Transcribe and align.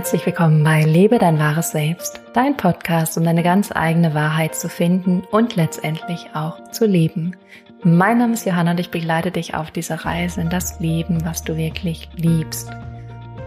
Herzlich 0.00 0.24
willkommen 0.24 0.64
bei 0.64 0.82
Lebe 0.82 1.18
dein 1.18 1.38
wahres 1.38 1.72
Selbst, 1.72 2.22
dein 2.32 2.56
Podcast, 2.56 3.18
um 3.18 3.24
deine 3.24 3.42
ganz 3.42 3.70
eigene 3.70 4.14
Wahrheit 4.14 4.54
zu 4.54 4.70
finden 4.70 5.24
und 5.30 5.56
letztendlich 5.56 6.30
auch 6.32 6.70
zu 6.70 6.86
leben. 6.86 7.36
Mein 7.82 8.16
Name 8.16 8.32
ist 8.32 8.46
Johanna 8.46 8.70
und 8.70 8.80
ich 8.80 8.90
begleite 8.90 9.30
dich 9.30 9.54
auf 9.54 9.70
dieser 9.70 9.96
Reise 9.96 10.40
in 10.40 10.48
das 10.48 10.80
Leben, 10.80 11.22
was 11.26 11.44
du 11.44 11.54
wirklich 11.58 12.08
liebst. 12.16 12.70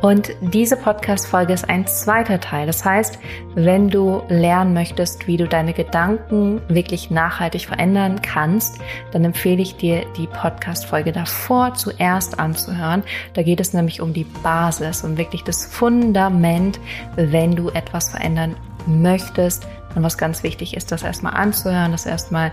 Und 0.04 0.32
diese 0.42 0.76
Podcast-Folge 0.76 1.54
ist 1.54 1.70
ein 1.70 1.88
zweiter 1.88 2.42
Teil. 2.42 2.68
Das 2.68 2.84
heißt, 2.84 3.20
wenn 3.56 3.90
du 3.90 4.22
lernen 4.28 4.74
möchtest, 4.74 5.28
wie 5.28 5.38
du 5.38 5.48
deine 5.48 5.72
Gedanken 5.72 6.62
wirklich 6.68 7.10
nachhaltig 7.10 7.68
verändern 7.68 8.22
kannst, 8.22 8.80
dann 9.14 9.24
empfehle 9.24 9.62
ich 9.62 9.78
dir, 9.78 10.04
die 10.18 10.28
Podcast-Folge 10.28 11.14
davor 11.14 11.76
zuerst 11.76 12.38
anzuhören. 12.38 13.04
Da 13.34 13.44
geht 13.44 13.62
es 13.62 13.72
nämlich 13.72 14.02
um 14.02 14.12
die 14.12 14.26
Basis, 14.26 15.06
um 15.06 15.18
wirklich 15.18 15.46
das 15.46 15.66
Fundament, 15.66 16.82
wenn 17.16 17.56
du 17.56 17.70
etwas 17.70 18.10
verändern 18.10 18.58
möchtest, 18.88 19.66
und 19.96 20.04
was 20.04 20.18
ganz 20.18 20.44
wichtig 20.44 20.76
ist, 20.76 20.92
das 20.92 21.04
erstmal 21.04 21.34
anzuhören, 21.34 21.92
das 21.92 22.06
erstmal 22.06 22.52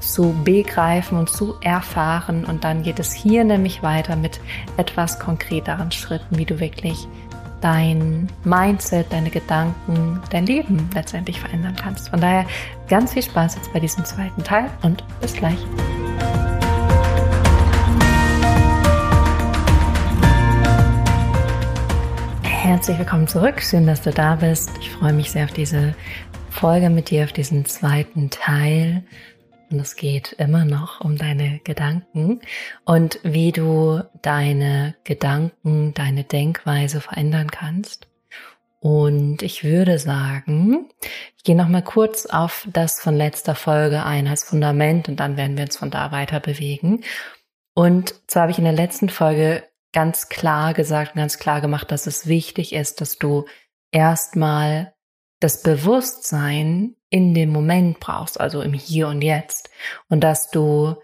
zu 0.00 0.34
begreifen 0.44 1.18
und 1.18 1.30
zu 1.30 1.54
erfahren. 1.62 2.44
Und 2.44 2.64
dann 2.64 2.82
geht 2.82 2.98
es 2.98 3.12
hier 3.12 3.44
nämlich 3.44 3.82
weiter 3.82 4.16
mit 4.16 4.40
etwas 4.76 5.18
konkreteren 5.18 5.90
Schritten, 5.90 6.38
wie 6.38 6.44
du 6.44 6.60
wirklich 6.60 7.06
dein 7.60 8.28
Mindset, 8.44 9.06
deine 9.12 9.30
Gedanken, 9.30 10.20
dein 10.30 10.46
Leben 10.46 10.90
letztendlich 10.94 11.40
verändern 11.40 11.76
kannst. 11.80 12.08
Von 12.08 12.20
daher 12.20 12.44
ganz 12.88 13.12
viel 13.12 13.22
Spaß 13.22 13.54
jetzt 13.54 13.72
bei 13.72 13.80
diesem 13.80 14.04
zweiten 14.04 14.42
Teil 14.42 14.68
und 14.82 15.04
bis 15.20 15.32
gleich. 15.32 15.58
Herzlich 22.62 22.96
willkommen 22.96 23.26
zurück. 23.26 23.60
Schön, 23.60 23.88
dass 23.88 24.02
du 24.02 24.12
da 24.12 24.36
bist. 24.36 24.70
Ich 24.80 24.88
freue 24.92 25.12
mich 25.12 25.32
sehr 25.32 25.46
auf 25.46 25.52
diese 25.52 25.96
Folge 26.48 26.90
mit 26.90 27.10
dir 27.10 27.24
auf 27.24 27.32
diesen 27.32 27.64
zweiten 27.64 28.30
Teil. 28.30 29.02
Und 29.68 29.80
es 29.80 29.96
geht 29.96 30.34
immer 30.38 30.64
noch 30.64 31.00
um 31.00 31.16
deine 31.16 31.58
Gedanken 31.64 32.40
und 32.84 33.18
wie 33.24 33.50
du 33.50 34.02
deine 34.22 34.94
Gedanken, 35.02 35.92
deine 35.94 36.22
Denkweise 36.22 37.00
verändern 37.00 37.50
kannst. 37.50 38.06
Und 38.78 39.42
ich 39.42 39.64
würde 39.64 39.98
sagen, 39.98 40.88
ich 41.36 41.42
gehe 41.42 41.56
noch 41.56 41.68
mal 41.68 41.82
kurz 41.82 42.26
auf 42.26 42.68
das 42.72 43.00
von 43.00 43.16
letzter 43.16 43.56
Folge 43.56 44.04
ein 44.04 44.28
als 44.28 44.44
Fundament 44.44 45.08
und 45.08 45.18
dann 45.18 45.36
werden 45.36 45.56
wir 45.56 45.64
uns 45.64 45.76
von 45.76 45.90
da 45.90 46.12
weiter 46.12 46.38
bewegen. 46.38 47.02
Und 47.74 48.14
zwar 48.28 48.42
habe 48.42 48.52
ich 48.52 48.58
in 48.58 48.64
der 48.64 48.72
letzten 48.72 49.08
Folge 49.08 49.64
ganz 49.92 50.28
klar 50.28 50.74
gesagt 50.74 51.14
und 51.14 51.20
ganz 51.20 51.38
klar 51.38 51.60
gemacht, 51.60 51.90
dass 51.90 52.06
es 52.06 52.26
wichtig 52.26 52.72
ist, 52.72 53.00
dass 53.00 53.18
du 53.18 53.46
erstmal 53.90 54.94
das 55.40 55.62
Bewusstsein 55.62 56.96
in 57.10 57.34
dem 57.34 57.50
Moment 57.50 58.00
brauchst, 58.00 58.40
also 58.40 58.62
im 58.62 58.72
Hier 58.72 59.08
und 59.08 59.22
Jetzt. 59.22 59.70
Und 60.08 60.20
dass 60.20 60.50
du 60.50 60.96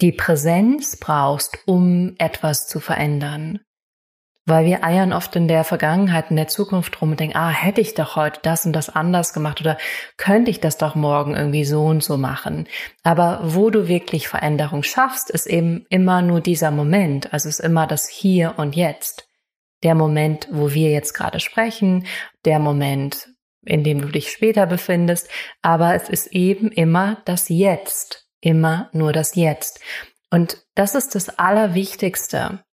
die 0.00 0.12
Präsenz 0.12 0.96
brauchst, 0.98 1.58
um 1.66 2.14
etwas 2.18 2.68
zu 2.68 2.80
verändern. 2.80 3.60
Weil 4.50 4.64
wir 4.64 4.82
eiern 4.82 5.12
oft 5.12 5.36
in 5.36 5.46
der 5.46 5.62
Vergangenheit, 5.62 6.30
in 6.30 6.36
der 6.36 6.48
Zukunft 6.48 7.00
rum 7.00 7.12
und 7.12 7.20
denken, 7.20 7.36
ah, 7.36 7.50
hätte 7.50 7.80
ich 7.80 7.94
doch 7.94 8.16
heute 8.16 8.40
das 8.42 8.66
und 8.66 8.72
das 8.72 8.88
anders 8.90 9.32
gemacht 9.32 9.60
oder 9.60 9.78
könnte 10.16 10.50
ich 10.50 10.58
das 10.58 10.76
doch 10.76 10.96
morgen 10.96 11.36
irgendwie 11.36 11.64
so 11.64 11.84
und 11.84 12.02
so 12.02 12.16
machen. 12.16 12.66
Aber 13.04 13.38
wo 13.44 13.70
du 13.70 13.86
wirklich 13.86 14.26
Veränderung 14.26 14.82
schaffst, 14.82 15.30
ist 15.30 15.46
eben 15.46 15.86
immer 15.88 16.20
nur 16.20 16.40
dieser 16.40 16.72
Moment. 16.72 17.32
Also 17.32 17.48
ist 17.48 17.60
immer 17.60 17.86
das 17.86 18.08
Hier 18.08 18.54
und 18.56 18.74
Jetzt. 18.74 19.28
Der 19.84 19.94
Moment, 19.94 20.48
wo 20.50 20.74
wir 20.74 20.90
jetzt 20.90 21.12
gerade 21.12 21.38
sprechen, 21.38 22.04
der 22.44 22.58
Moment, 22.58 23.28
in 23.64 23.84
dem 23.84 24.00
du 24.00 24.08
dich 24.08 24.32
später 24.32 24.66
befindest, 24.66 25.28
aber 25.62 25.94
es 25.94 26.08
ist 26.08 26.26
eben 26.32 26.72
immer 26.72 27.22
das 27.24 27.48
Jetzt, 27.50 28.26
immer 28.40 28.90
nur 28.92 29.12
das 29.12 29.36
Jetzt. 29.36 29.78
Und 30.28 30.66
das 30.74 30.96
ist 30.96 31.14
das 31.14 31.38
Allerwichtigste. 31.38 32.64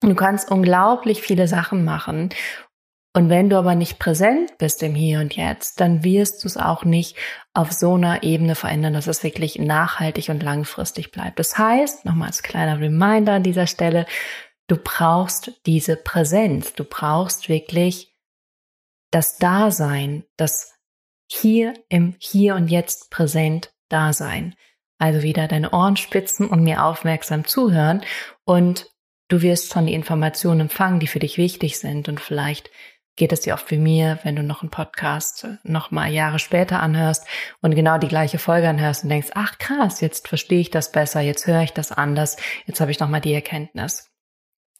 Du 0.00 0.14
kannst 0.14 0.50
unglaublich 0.50 1.20
viele 1.20 1.46
Sachen 1.46 1.84
machen. 1.84 2.30
Und 3.12 3.28
wenn 3.28 3.50
du 3.50 3.56
aber 3.56 3.74
nicht 3.74 3.98
präsent 3.98 4.56
bist 4.58 4.82
im 4.82 4.94
Hier 4.94 5.20
und 5.20 5.34
Jetzt, 5.34 5.80
dann 5.80 6.04
wirst 6.04 6.44
du 6.44 6.48
es 6.48 6.56
auch 6.56 6.84
nicht 6.84 7.16
auf 7.54 7.72
so 7.72 7.94
einer 7.94 8.22
Ebene 8.22 8.54
verändern, 8.54 8.92
dass 8.92 9.08
es 9.08 9.24
wirklich 9.24 9.58
nachhaltig 9.58 10.28
und 10.28 10.42
langfristig 10.42 11.10
bleibt. 11.10 11.38
Das 11.40 11.58
heißt, 11.58 12.04
nochmal 12.04 12.28
als 12.28 12.42
kleiner 12.42 12.78
Reminder 12.78 13.34
an 13.34 13.42
dieser 13.42 13.66
Stelle, 13.66 14.06
du 14.68 14.76
brauchst 14.76 15.60
diese 15.66 15.96
Präsenz. 15.96 16.72
Du 16.74 16.84
brauchst 16.84 17.48
wirklich 17.48 18.16
das 19.10 19.38
Dasein, 19.38 20.24
das 20.36 20.74
hier 21.28 21.74
im 21.88 22.14
Hier 22.20 22.54
und 22.54 22.68
Jetzt 22.68 23.10
präsent 23.10 23.72
Dasein. 23.88 24.54
Also 24.98 25.22
wieder 25.22 25.48
deine 25.48 25.72
Ohren 25.72 25.96
spitzen 25.96 26.46
und 26.46 26.62
mir 26.62 26.84
aufmerksam 26.84 27.44
zuhören 27.44 28.02
und 28.44 28.86
du 29.30 29.42
wirst 29.42 29.72
schon 29.72 29.86
die 29.86 29.94
Informationen 29.94 30.60
empfangen, 30.60 31.00
die 31.00 31.06
für 31.06 31.18
dich 31.18 31.38
wichtig 31.38 31.78
sind 31.78 32.08
und 32.08 32.20
vielleicht 32.20 32.70
geht 33.16 33.32
es 33.32 33.40
dir 33.40 33.54
oft 33.54 33.70
wie 33.70 33.78
mir, 33.78 34.18
wenn 34.22 34.36
du 34.36 34.42
noch 34.42 34.62
einen 34.62 34.70
Podcast 34.70 35.46
noch 35.62 35.90
mal 35.90 36.10
Jahre 36.10 36.38
später 36.38 36.80
anhörst 36.80 37.26
und 37.60 37.74
genau 37.74 37.98
die 37.98 38.08
gleiche 38.08 38.38
Folge 38.38 38.68
anhörst 38.68 39.04
und 39.04 39.10
denkst, 39.10 39.30
ach 39.34 39.58
krass, 39.58 40.00
jetzt 40.00 40.28
verstehe 40.28 40.60
ich 40.60 40.70
das 40.70 40.92
besser, 40.92 41.20
jetzt 41.20 41.46
höre 41.46 41.62
ich 41.62 41.72
das 41.72 41.92
anders, 41.92 42.36
jetzt 42.66 42.80
habe 42.80 42.90
ich 42.90 43.00
noch 43.00 43.08
mal 43.08 43.20
die 43.20 43.34
Erkenntnis. 43.34 44.10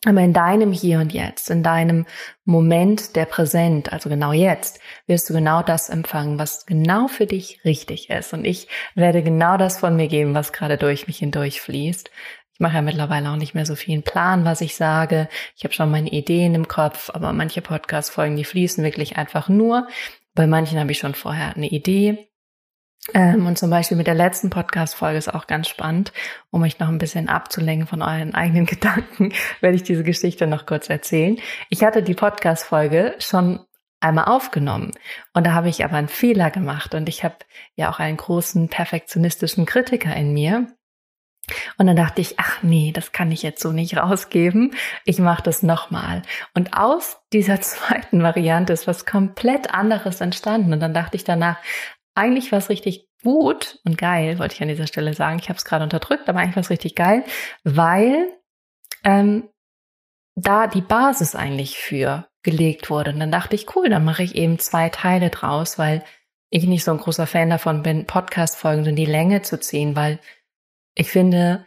Aber 0.06 0.22
in 0.22 0.32
deinem 0.32 0.72
Hier 0.72 0.98
und 1.00 1.12
Jetzt, 1.12 1.50
in 1.50 1.62
deinem 1.62 2.06
Moment 2.46 3.16
der 3.16 3.26
Präsent, 3.26 3.92
also 3.92 4.08
genau 4.08 4.32
jetzt, 4.32 4.80
wirst 5.06 5.28
du 5.28 5.34
genau 5.34 5.62
das 5.62 5.90
empfangen, 5.90 6.38
was 6.38 6.64
genau 6.64 7.06
für 7.06 7.26
dich 7.26 7.62
richtig 7.66 8.08
ist. 8.08 8.32
Und 8.32 8.46
ich 8.46 8.68
werde 8.94 9.22
genau 9.22 9.58
das 9.58 9.78
von 9.78 9.96
mir 9.96 10.08
geben, 10.08 10.34
was 10.34 10.54
gerade 10.54 10.78
durch 10.78 11.06
mich 11.06 11.18
hindurch 11.18 11.60
fließt. 11.60 12.10
Ich 12.60 12.62
mache 12.62 12.74
ja 12.74 12.82
mittlerweile 12.82 13.30
auch 13.30 13.36
nicht 13.36 13.54
mehr 13.54 13.64
so 13.64 13.74
viel 13.74 13.94
einen 13.94 14.02
Plan, 14.02 14.44
was 14.44 14.60
ich 14.60 14.76
sage. 14.76 15.30
Ich 15.56 15.64
habe 15.64 15.72
schon 15.72 15.90
meine 15.90 16.10
Ideen 16.10 16.54
im 16.54 16.68
Kopf, 16.68 17.08
aber 17.08 17.32
manche 17.32 17.62
Podcast-Folgen, 17.62 18.36
die 18.36 18.44
fließen 18.44 18.84
wirklich 18.84 19.16
einfach 19.16 19.48
nur. 19.48 19.88
Bei 20.34 20.46
manchen 20.46 20.78
habe 20.78 20.92
ich 20.92 20.98
schon 20.98 21.14
vorher 21.14 21.56
eine 21.56 21.68
Idee 21.68 22.28
ähm, 23.14 23.46
und 23.46 23.56
zum 23.56 23.70
Beispiel 23.70 23.96
mit 23.96 24.06
der 24.06 24.14
letzten 24.14 24.50
Podcast-Folge 24.50 25.16
ist 25.16 25.32
auch 25.32 25.46
ganz 25.46 25.68
spannend, 25.68 26.12
um 26.50 26.62
euch 26.62 26.78
noch 26.78 26.88
ein 26.88 26.98
bisschen 26.98 27.30
abzulenken 27.30 27.86
von 27.86 28.02
euren 28.02 28.34
eigenen 28.34 28.66
Gedanken, 28.66 29.32
werde 29.62 29.76
ich 29.76 29.82
diese 29.82 30.04
Geschichte 30.04 30.46
noch 30.46 30.66
kurz 30.66 30.90
erzählen. 30.90 31.38
Ich 31.70 31.82
hatte 31.82 32.02
die 32.02 32.12
Podcast-Folge 32.12 33.14
schon 33.20 33.60
einmal 34.00 34.26
aufgenommen 34.26 34.92
und 35.32 35.46
da 35.46 35.54
habe 35.54 35.70
ich 35.70 35.82
aber 35.82 35.96
einen 35.96 36.08
Fehler 36.08 36.50
gemacht 36.50 36.94
und 36.94 37.08
ich 37.08 37.24
habe 37.24 37.36
ja 37.74 37.90
auch 37.90 38.00
einen 38.00 38.18
großen 38.18 38.68
perfektionistischen 38.68 39.64
Kritiker 39.64 40.14
in 40.14 40.34
mir. 40.34 40.66
Und 41.78 41.86
dann 41.86 41.96
dachte 41.96 42.20
ich, 42.20 42.38
ach 42.38 42.62
nee, 42.62 42.92
das 42.92 43.12
kann 43.12 43.32
ich 43.32 43.42
jetzt 43.42 43.62
so 43.62 43.72
nicht 43.72 43.96
rausgeben. 43.96 44.74
Ich 45.04 45.18
mache 45.18 45.42
das 45.42 45.62
nochmal. 45.62 46.22
Und 46.54 46.76
aus 46.76 47.18
dieser 47.32 47.60
zweiten 47.60 48.22
Variante 48.22 48.72
ist 48.72 48.86
was 48.86 49.06
komplett 49.06 49.72
anderes 49.72 50.20
entstanden. 50.20 50.72
Und 50.72 50.80
dann 50.80 50.94
dachte 50.94 51.16
ich 51.16 51.24
danach, 51.24 51.56
eigentlich 52.14 52.52
war 52.52 52.58
es 52.58 52.68
richtig 52.68 53.08
gut 53.22 53.78
und 53.84 53.98
geil, 53.98 54.38
wollte 54.38 54.54
ich 54.54 54.62
an 54.62 54.68
dieser 54.68 54.86
Stelle 54.86 55.14
sagen. 55.14 55.38
Ich 55.38 55.48
habe 55.48 55.56
es 55.56 55.64
gerade 55.64 55.84
unterdrückt, 55.84 56.28
aber 56.28 56.40
eigentlich 56.40 56.56
war 56.56 56.62
es 56.62 56.70
richtig 56.70 56.94
geil, 56.94 57.24
weil 57.64 58.28
ähm, 59.04 59.48
da 60.34 60.66
die 60.66 60.80
Basis 60.80 61.34
eigentlich 61.34 61.78
für 61.78 62.28
gelegt 62.42 62.88
wurde. 62.90 63.12
Und 63.12 63.20
dann 63.20 63.30
dachte 63.30 63.54
ich, 63.54 63.74
cool, 63.76 63.88
dann 63.88 64.04
mache 64.04 64.22
ich 64.22 64.34
eben 64.34 64.58
zwei 64.58 64.88
Teile 64.88 65.30
draus, 65.30 65.78
weil 65.78 66.02
ich 66.48 66.64
nicht 66.64 66.84
so 66.84 66.90
ein 66.90 66.98
großer 66.98 67.26
Fan 67.26 67.50
davon 67.50 67.82
bin, 67.82 68.06
Podcast-Folgen 68.06 68.86
in 68.86 68.96
die 68.96 69.06
Länge 69.06 69.42
zu 69.42 69.60
ziehen, 69.60 69.94
weil 69.94 70.18
ich 70.94 71.10
finde, 71.10 71.66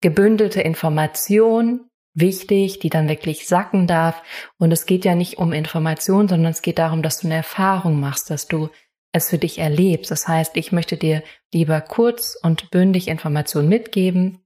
gebündelte 0.00 0.60
Information 0.60 1.88
wichtig, 2.14 2.78
die 2.80 2.90
dann 2.90 3.08
wirklich 3.08 3.46
sacken 3.46 3.86
darf. 3.86 4.22
Und 4.58 4.72
es 4.72 4.86
geht 4.86 5.04
ja 5.04 5.14
nicht 5.14 5.38
um 5.38 5.52
Information, 5.52 6.28
sondern 6.28 6.52
es 6.52 6.62
geht 6.62 6.78
darum, 6.78 7.02
dass 7.02 7.20
du 7.20 7.28
eine 7.28 7.36
Erfahrung 7.36 8.00
machst, 8.00 8.30
dass 8.30 8.48
du 8.48 8.68
es 9.12 9.30
für 9.30 9.38
dich 9.38 9.58
erlebst. 9.58 10.10
Das 10.10 10.28
heißt, 10.28 10.56
ich 10.56 10.72
möchte 10.72 10.96
dir 10.96 11.22
lieber 11.52 11.80
kurz 11.80 12.36
und 12.42 12.70
bündig 12.70 13.08
Informationen 13.08 13.68
mitgeben 13.68 14.38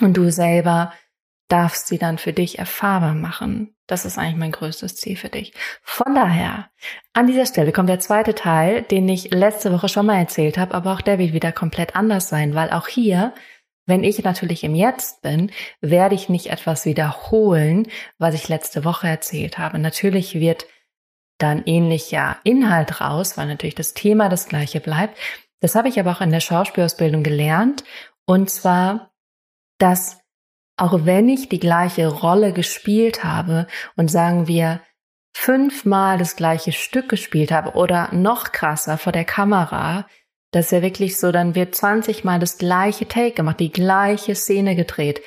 und 0.00 0.16
du 0.16 0.30
selber 0.30 0.92
darfst 1.48 1.86
sie 1.88 1.98
dann 1.98 2.16
für 2.16 2.32
dich 2.32 2.58
erfahrbar 2.58 3.14
machen. 3.14 3.74
Das 3.86 4.06
ist 4.06 4.16
eigentlich 4.16 4.36
mein 4.36 4.52
größtes 4.52 4.96
Ziel 4.96 5.16
für 5.16 5.28
dich. 5.28 5.52
Von 5.82 6.14
daher, 6.14 6.70
an 7.12 7.26
dieser 7.26 7.44
Stelle 7.44 7.72
kommt 7.72 7.90
der 7.90 8.00
zweite 8.00 8.34
Teil, 8.34 8.82
den 8.82 9.06
ich 9.08 9.32
letzte 9.32 9.70
Woche 9.70 9.90
schon 9.90 10.06
mal 10.06 10.18
erzählt 10.18 10.56
habe, 10.56 10.74
aber 10.74 10.94
auch 10.94 11.02
der 11.02 11.18
wird 11.18 11.34
wieder 11.34 11.52
komplett 11.52 11.94
anders 11.94 12.30
sein, 12.30 12.54
weil 12.54 12.70
auch 12.70 12.88
hier, 12.88 13.34
wenn 13.86 14.04
ich 14.04 14.22
natürlich 14.22 14.64
im 14.64 14.74
Jetzt 14.74 15.22
bin, 15.22 15.50
werde 15.80 16.14
ich 16.14 16.28
nicht 16.28 16.46
etwas 16.46 16.84
wiederholen, 16.84 17.88
was 18.18 18.34
ich 18.34 18.48
letzte 18.48 18.84
Woche 18.84 19.08
erzählt 19.08 19.58
habe. 19.58 19.78
Natürlich 19.78 20.34
wird 20.34 20.66
dann 21.38 21.64
ähnlicher 21.64 22.36
Inhalt 22.44 23.00
raus, 23.00 23.36
weil 23.36 23.48
natürlich 23.48 23.74
das 23.74 23.94
Thema 23.94 24.28
das 24.28 24.46
gleiche 24.46 24.80
bleibt. 24.80 25.18
Das 25.60 25.74
habe 25.74 25.88
ich 25.88 25.98
aber 25.98 26.12
auch 26.12 26.20
in 26.20 26.30
der 26.30 26.40
Schauspielausbildung 26.40 27.22
gelernt. 27.22 27.84
Und 28.24 28.50
zwar, 28.50 29.10
dass 29.78 30.20
auch 30.76 31.04
wenn 31.04 31.28
ich 31.28 31.48
die 31.48 31.60
gleiche 31.60 32.08
Rolle 32.08 32.52
gespielt 32.52 33.24
habe 33.24 33.66
und 33.96 34.10
sagen 34.10 34.46
wir 34.46 34.80
fünfmal 35.34 36.18
das 36.18 36.36
gleiche 36.36 36.72
Stück 36.72 37.08
gespielt 37.08 37.50
habe 37.50 37.72
oder 37.72 38.12
noch 38.12 38.52
krasser 38.52 38.98
vor 38.98 39.12
der 39.12 39.24
Kamera, 39.24 40.06
dass 40.52 40.70
ja 40.70 40.82
wirklich 40.82 41.18
so, 41.18 41.32
dann 41.32 41.54
wird 41.54 41.74
20 41.74 42.24
Mal 42.24 42.38
das 42.38 42.58
gleiche 42.58 43.08
Take 43.08 43.32
gemacht, 43.32 43.58
die 43.58 43.72
gleiche 43.72 44.34
Szene 44.34 44.76
gedreht, 44.76 45.22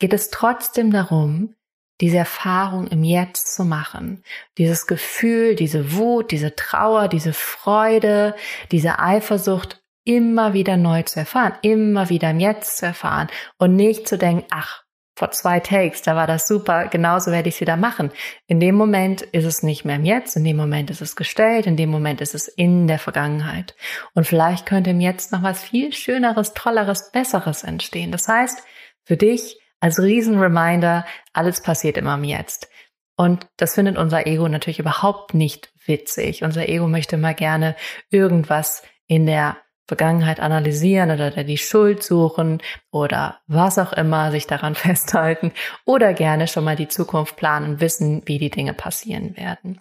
geht 0.00 0.12
es 0.12 0.30
trotzdem 0.30 0.90
darum, 0.90 1.54
diese 2.00 2.16
Erfahrung 2.16 2.88
im 2.88 3.04
Jetzt 3.04 3.54
zu 3.54 3.64
machen. 3.64 4.24
Dieses 4.58 4.88
Gefühl, 4.88 5.54
diese 5.54 5.92
Wut, 5.92 6.32
diese 6.32 6.56
Trauer, 6.56 7.06
diese 7.06 7.32
Freude, 7.32 8.34
diese 8.72 8.98
Eifersucht 8.98 9.80
immer 10.04 10.52
wieder 10.52 10.76
neu 10.76 11.02
zu 11.02 11.20
erfahren, 11.20 11.54
immer 11.62 12.08
wieder 12.08 12.30
im 12.30 12.40
Jetzt 12.40 12.78
zu 12.78 12.86
erfahren 12.86 13.28
und 13.58 13.76
nicht 13.76 14.08
zu 14.08 14.18
denken, 14.18 14.44
ach, 14.50 14.82
vor 15.14 15.30
zwei 15.30 15.60
Takes, 15.60 16.02
da 16.02 16.16
war 16.16 16.26
das 16.26 16.48
super, 16.48 16.86
genauso 16.88 17.30
werde 17.30 17.48
ich 17.48 17.56
es 17.56 17.60
wieder 17.60 17.76
machen. 17.76 18.10
In 18.46 18.60
dem 18.60 18.74
Moment 18.74 19.22
ist 19.22 19.44
es 19.44 19.62
nicht 19.62 19.84
mehr 19.84 19.96
im 19.96 20.04
Jetzt, 20.04 20.36
in 20.36 20.44
dem 20.44 20.56
Moment 20.56 20.90
ist 20.90 21.02
es 21.02 21.16
gestellt, 21.16 21.66
in 21.66 21.76
dem 21.76 21.90
Moment 21.90 22.20
ist 22.20 22.34
es 22.34 22.48
in 22.48 22.86
der 22.86 22.98
Vergangenheit. 22.98 23.76
Und 24.14 24.26
vielleicht 24.26 24.66
könnte 24.66 24.90
im 24.90 25.00
Jetzt 25.00 25.32
noch 25.32 25.42
was 25.42 25.62
viel 25.62 25.92
Schöneres, 25.92 26.54
Tolleres, 26.54 27.10
Besseres 27.12 27.62
entstehen. 27.62 28.10
Das 28.10 28.26
heißt, 28.26 28.62
für 29.04 29.16
dich 29.16 29.58
als 29.80 30.00
Riesenreminder, 30.00 31.04
alles 31.32 31.60
passiert 31.60 31.98
immer 31.98 32.14
im 32.14 32.24
Jetzt. 32.24 32.68
Und 33.16 33.46
das 33.56 33.74
findet 33.74 33.98
unser 33.98 34.26
Ego 34.26 34.48
natürlich 34.48 34.78
überhaupt 34.78 35.34
nicht 35.34 35.72
witzig. 35.86 36.42
Unser 36.42 36.68
Ego 36.68 36.88
möchte 36.88 37.16
immer 37.16 37.34
gerne 37.34 37.76
irgendwas 38.10 38.82
in 39.06 39.26
der 39.26 39.58
Vergangenheit 39.86 40.40
analysieren 40.40 41.10
oder 41.10 41.30
die 41.30 41.58
Schuld 41.58 42.02
suchen 42.02 42.62
oder 42.90 43.40
was 43.46 43.78
auch 43.78 43.92
immer, 43.92 44.30
sich 44.30 44.46
daran 44.46 44.74
festhalten 44.76 45.52
oder 45.84 46.14
gerne 46.14 46.46
schon 46.48 46.64
mal 46.64 46.76
die 46.76 46.88
Zukunft 46.88 47.36
planen 47.36 47.80
wissen, 47.80 48.22
wie 48.26 48.38
die 48.38 48.50
Dinge 48.50 48.74
passieren 48.74 49.36
werden. 49.36 49.80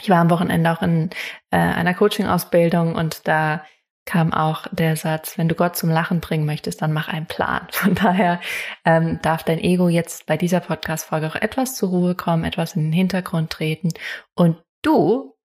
Ich 0.00 0.08
war 0.08 0.18
am 0.18 0.30
Wochenende 0.30 0.72
auch 0.72 0.82
in 0.82 1.10
äh, 1.50 1.58
einer 1.58 1.94
Coaching-Ausbildung 1.94 2.94
und 2.94 3.28
da 3.28 3.62
kam 4.04 4.32
auch 4.32 4.66
der 4.72 4.96
Satz, 4.96 5.38
wenn 5.38 5.48
du 5.48 5.54
Gott 5.54 5.76
zum 5.76 5.90
Lachen 5.90 6.20
bringen 6.20 6.44
möchtest, 6.44 6.82
dann 6.82 6.92
mach 6.92 7.08
einen 7.08 7.26
Plan. 7.26 7.68
Von 7.70 7.94
daher 7.94 8.40
ähm, 8.84 9.20
darf 9.22 9.44
dein 9.44 9.58
Ego 9.58 9.88
jetzt 9.88 10.26
bei 10.26 10.36
dieser 10.36 10.60
Podcast-Folge 10.60 11.28
auch 11.28 11.36
etwas 11.36 11.76
zur 11.76 11.90
Ruhe 11.90 12.14
kommen, 12.14 12.44
etwas 12.44 12.74
in 12.74 12.84
den 12.84 12.92
Hintergrund 12.92 13.50
treten 13.50 13.90
und 14.34 14.56
du 14.82 15.36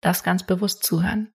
darfst 0.00 0.24
ganz 0.24 0.44
bewusst 0.44 0.84
zuhören. 0.84 1.32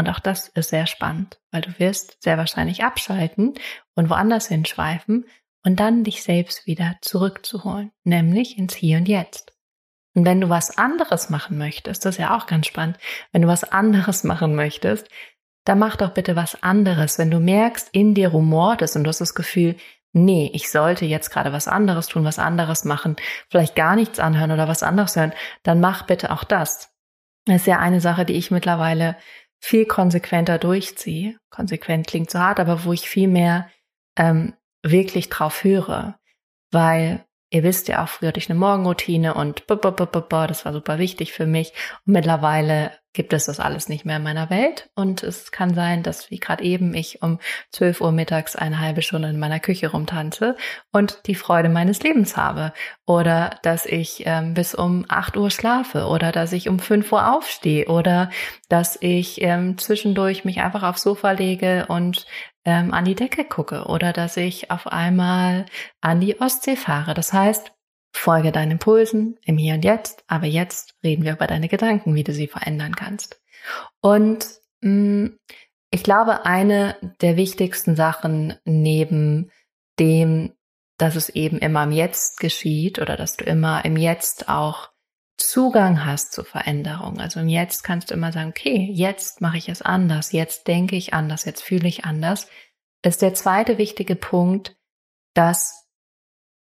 Und 0.00 0.08
auch 0.08 0.18
das 0.18 0.48
ist 0.48 0.70
sehr 0.70 0.86
spannend, 0.86 1.38
weil 1.50 1.60
du 1.60 1.78
wirst 1.78 2.22
sehr 2.22 2.38
wahrscheinlich 2.38 2.82
abschalten 2.82 3.52
und 3.94 4.08
woanders 4.08 4.48
hinschweifen 4.48 5.26
und 5.62 5.78
dann 5.78 6.04
dich 6.04 6.22
selbst 6.22 6.66
wieder 6.66 6.96
zurückzuholen, 7.02 7.92
nämlich 8.02 8.56
ins 8.56 8.74
Hier 8.74 8.96
und 8.96 9.08
Jetzt. 9.08 9.52
Und 10.14 10.24
wenn 10.24 10.40
du 10.40 10.48
was 10.48 10.78
anderes 10.78 11.28
machen 11.28 11.58
möchtest, 11.58 12.06
das 12.06 12.14
ist 12.14 12.18
ja 12.18 12.34
auch 12.34 12.46
ganz 12.46 12.66
spannend, 12.66 12.96
wenn 13.32 13.42
du 13.42 13.48
was 13.48 13.62
anderes 13.62 14.24
machen 14.24 14.54
möchtest, 14.54 15.06
dann 15.66 15.78
mach 15.78 15.96
doch 15.96 16.14
bitte 16.14 16.34
was 16.34 16.62
anderes. 16.62 17.18
Wenn 17.18 17.30
du 17.30 17.38
merkst, 17.38 17.90
in 17.92 18.14
dir 18.14 18.28
rumort 18.28 18.80
es 18.80 18.96
und 18.96 19.04
du 19.04 19.08
hast 19.08 19.20
das 19.20 19.34
Gefühl, 19.34 19.76
nee, 20.14 20.50
ich 20.54 20.70
sollte 20.70 21.04
jetzt 21.04 21.28
gerade 21.28 21.52
was 21.52 21.68
anderes 21.68 22.06
tun, 22.06 22.24
was 22.24 22.38
anderes 22.38 22.86
machen, 22.86 23.16
vielleicht 23.50 23.76
gar 23.76 23.96
nichts 23.96 24.18
anhören 24.18 24.50
oder 24.50 24.66
was 24.66 24.82
anderes 24.82 25.14
hören, 25.14 25.34
dann 25.62 25.78
mach 25.78 26.06
bitte 26.06 26.30
auch 26.30 26.44
das. 26.44 26.90
Das 27.44 27.56
ist 27.56 27.66
ja 27.66 27.78
eine 27.78 28.00
Sache, 28.00 28.24
die 28.24 28.34
ich 28.34 28.50
mittlerweile 28.50 29.16
viel 29.60 29.86
konsequenter 29.86 30.58
durchziehe. 30.58 31.38
Konsequent 31.50 32.06
klingt 32.06 32.30
so 32.30 32.38
hart, 32.38 32.58
aber 32.58 32.84
wo 32.84 32.92
ich 32.92 33.08
viel 33.08 33.28
mehr 33.28 33.70
ähm, 34.16 34.54
wirklich 34.82 35.28
drauf 35.28 35.62
höre. 35.62 36.18
Weil 36.70 37.24
ihr 37.50 37.62
wisst 37.62 37.88
ja 37.88 38.02
auch, 38.02 38.08
früher 38.08 38.28
hatte 38.28 38.38
ich 38.38 38.48
eine 38.48 38.58
Morgenroutine 38.58 39.34
und 39.34 39.64
das 39.66 40.64
war 40.64 40.72
super 40.72 40.98
wichtig 40.98 41.32
für 41.32 41.46
mich. 41.46 41.72
Und 42.06 42.12
mittlerweile 42.12 42.92
gibt 43.12 43.32
es 43.32 43.46
das 43.46 43.58
alles 43.58 43.88
nicht 43.88 44.04
mehr 44.04 44.18
in 44.18 44.22
meiner 44.22 44.50
Welt. 44.50 44.88
Und 44.94 45.24
es 45.24 45.50
kann 45.50 45.74
sein, 45.74 46.04
dass 46.04 46.30
wie 46.30 46.38
gerade 46.38 46.62
eben 46.62 46.94
ich 46.94 47.22
um 47.22 47.40
12 47.72 48.00
Uhr 48.00 48.12
mittags 48.12 48.54
eine 48.54 48.78
halbe 48.78 49.02
Stunde 49.02 49.28
in 49.28 49.38
meiner 49.38 49.58
Küche 49.58 49.90
rumtanze 49.90 50.56
und 50.92 51.26
die 51.26 51.34
Freude 51.34 51.68
meines 51.68 52.02
Lebens 52.02 52.36
habe. 52.36 52.72
Oder 53.06 53.58
dass 53.62 53.84
ich 53.84 54.22
ähm, 54.26 54.54
bis 54.54 54.76
um 54.76 55.04
8 55.08 55.36
Uhr 55.36 55.50
schlafe 55.50 56.06
oder 56.06 56.30
dass 56.30 56.52
ich 56.52 56.68
um 56.68 56.78
5 56.78 57.10
Uhr 57.10 57.34
aufstehe 57.34 57.86
oder 57.86 58.30
dass 58.68 58.96
ich 59.00 59.42
ähm, 59.42 59.76
zwischendurch 59.76 60.44
mich 60.44 60.60
einfach 60.60 60.84
aufs 60.84 61.02
Sofa 61.02 61.32
lege 61.32 61.86
und 61.88 62.26
ähm, 62.64 62.92
an 62.92 63.04
die 63.04 63.14
Decke 63.14 63.44
gucke 63.44 63.84
oder 63.86 64.12
dass 64.12 64.36
ich 64.36 64.70
auf 64.70 64.86
einmal 64.86 65.66
an 66.00 66.20
die 66.20 66.40
Ostsee 66.40 66.76
fahre. 66.76 67.14
Das 67.14 67.32
heißt, 67.32 67.72
Folge 68.12 68.52
deinen 68.52 68.72
Impulsen 68.72 69.38
im 69.44 69.56
Hier 69.56 69.74
und 69.74 69.84
Jetzt, 69.84 70.24
aber 70.26 70.46
jetzt 70.46 70.96
reden 71.02 71.24
wir 71.24 71.32
über 71.32 71.46
deine 71.46 71.68
Gedanken, 71.68 72.14
wie 72.14 72.24
du 72.24 72.32
sie 72.32 72.48
verändern 72.48 72.96
kannst. 72.96 73.40
Und 74.00 74.46
mh, 74.80 74.90
mm, 74.90 75.38
ich 75.92 76.04
glaube, 76.04 76.46
eine 76.46 76.96
der 77.20 77.36
wichtigsten 77.36 77.96
Sachen 77.96 78.54
neben 78.64 79.50
dem, 79.98 80.52
dass 80.98 81.16
es 81.16 81.28
eben 81.30 81.58
immer 81.58 81.82
im 81.82 81.90
Jetzt 81.90 82.38
geschieht 82.38 83.00
oder 83.00 83.16
dass 83.16 83.36
du 83.36 83.44
immer 83.44 83.84
im 83.84 83.96
Jetzt 83.96 84.48
auch 84.48 84.89
Zugang 85.40 86.04
hast 86.04 86.32
zu 86.32 86.44
Veränderung. 86.44 87.18
Also 87.18 87.40
im 87.40 87.48
Jetzt 87.48 87.82
kannst 87.82 88.10
du 88.10 88.14
immer 88.14 88.32
sagen, 88.32 88.50
okay, 88.50 88.88
jetzt 88.92 89.40
mache 89.40 89.58
ich 89.58 89.68
es 89.68 89.82
anders, 89.82 90.32
jetzt 90.32 90.68
denke 90.68 90.96
ich 90.96 91.14
anders, 91.14 91.44
jetzt 91.44 91.62
fühle 91.62 91.88
ich 91.88 92.04
anders, 92.04 92.46
ist 93.02 93.22
der 93.22 93.34
zweite 93.34 93.78
wichtige 93.78 94.14
Punkt, 94.16 94.76
dass 95.34 95.88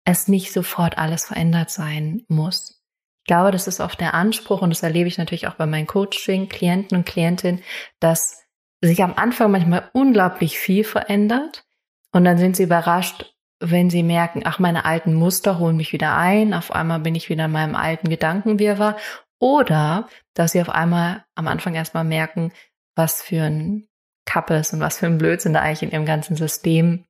es 0.05 0.29
nicht 0.29 0.53
sofort 0.53 0.97
alles 0.97 1.27
verändert 1.27 1.71
sein 1.71 2.25
muss. 2.29 2.83
Ich 3.23 3.27
glaube, 3.27 3.51
das 3.51 3.67
ist 3.67 3.81
oft 3.81 4.01
der 4.01 4.15
Anspruch 4.15 4.63
und 4.63 4.71
das 4.71 4.83
erlebe 4.83 5.09
ich 5.09 5.19
natürlich 5.19 5.49
auch 5.49 5.55
bei 5.55 5.67
meinen 5.67 5.87
Coaching-Klienten 5.87 6.97
und 6.97 7.05
Klientinnen, 7.05 7.63
dass 8.01 8.43
sich 8.81 9.03
am 9.03 9.15
Anfang 9.15 9.51
manchmal 9.51 9.91
unglaublich 9.93 10.59
viel 10.59 10.85
verändert 10.85 11.67
und 12.13 12.25
dann 12.25 12.39
sind 12.39 12.57
sie 12.57 12.63
überrascht, 12.63 13.35
wenn 13.61 13.91
sie 13.91 14.03
merken, 14.03 14.43
ach, 14.45 14.59
meine 14.59 14.85
alten 14.85 15.15
Muster 15.15 15.59
holen 15.59 15.77
mich 15.77 15.93
wieder 15.93 16.17
ein, 16.17 16.55
auf 16.55 16.73
einmal 16.73 17.01
bin 17.01 17.15
ich 17.15 17.29
wieder 17.29 17.47
in 17.47 17.53
meinem 17.53 17.75
alten 17.75 18.09
Gedankenwirrwarr 18.09 18.97
oder 19.39 20.09
dass 20.35 20.53
sie 20.53 20.61
auf 20.61 20.71
einmal 20.71 21.25
am 21.35 21.49
Anfang 21.49 21.75
erstmal 21.75 22.05
merken, 22.05 22.53
was 22.95 23.23
für 23.23 23.43
ein 23.43 23.89
Kappes 24.25 24.73
und 24.73 24.81
was 24.81 24.99
für 24.99 25.07
ein 25.07 25.19
Blödsinn 25.19 25.55
da 25.55 25.61
eigentlich 25.61 25.83
in 25.83 25.91
ihrem 25.91 26.07
ganzen 26.07 26.37
System 26.37 27.05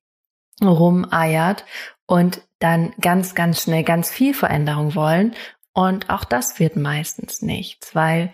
rumeiert 0.63 1.65
und 2.07 2.43
dann 2.59 2.93
ganz, 3.01 3.35
ganz 3.35 3.63
schnell 3.63 3.85
ganz 3.85 4.11
viel 4.11 4.35
Veränderung 4.35 4.95
wollen. 4.95 5.35
Und 5.73 6.11
auch 6.11 6.25
das 6.25 6.59
wird 6.59 6.77
meistens 6.77 7.43
nichts, 7.43 7.95
weil 7.95 8.33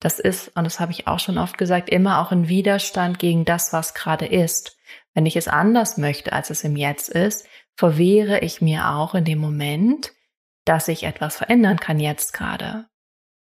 das 0.00 0.18
ist, 0.18 0.56
und 0.56 0.64
das 0.64 0.78
habe 0.80 0.92
ich 0.92 1.06
auch 1.06 1.18
schon 1.18 1.38
oft 1.38 1.58
gesagt, 1.58 1.90
immer 1.90 2.20
auch 2.20 2.30
ein 2.30 2.48
Widerstand 2.48 3.18
gegen 3.18 3.44
das, 3.44 3.72
was 3.72 3.94
gerade 3.94 4.26
ist. 4.26 4.76
Wenn 5.14 5.26
ich 5.26 5.36
es 5.36 5.48
anders 5.48 5.96
möchte, 5.96 6.32
als 6.32 6.50
es 6.50 6.64
im 6.64 6.76
Jetzt 6.76 7.08
ist, 7.08 7.46
verwehre 7.76 8.40
ich 8.40 8.60
mir 8.60 8.90
auch 8.90 9.14
in 9.14 9.24
dem 9.24 9.38
Moment, 9.38 10.12
dass 10.64 10.88
ich 10.88 11.04
etwas 11.04 11.36
verändern 11.36 11.78
kann 11.78 11.98
jetzt 11.98 12.32
gerade. 12.32 12.86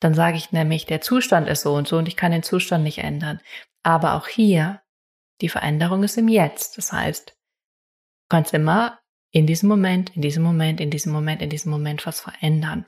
Dann 0.00 0.14
sage 0.14 0.36
ich 0.36 0.50
nämlich, 0.50 0.86
der 0.86 1.00
Zustand 1.00 1.48
ist 1.48 1.62
so 1.62 1.74
und 1.74 1.86
so 1.86 1.96
und 1.96 2.08
ich 2.08 2.16
kann 2.16 2.32
den 2.32 2.42
Zustand 2.42 2.82
nicht 2.82 2.98
ändern. 2.98 3.40
Aber 3.84 4.14
auch 4.14 4.26
hier, 4.26 4.82
die 5.40 5.48
Veränderung 5.48 6.02
ist 6.02 6.18
im 6.18 6.28
Jetzt. 6.28 6.76
Das 6.78 6.92
heißt, 6.92 7.30
du 7.30 7.34
kannst 8.28 8.52
immer 8.52 8.98
in 9.30 9.46
diesem 9.46 9.68
Moment, 9.68 10.14
in 10.16 10.22
diesem 10.22 10.42
Moment, 10.42 10.80
in 10.80 10.90
diesem 10.90 11.12
Moment, 11.12 11.40
in 11.40 11.50
diesem 11.50 11.70
Moment 11.70 12.04
was 12.06 12.20
verändern. 12.20 12.86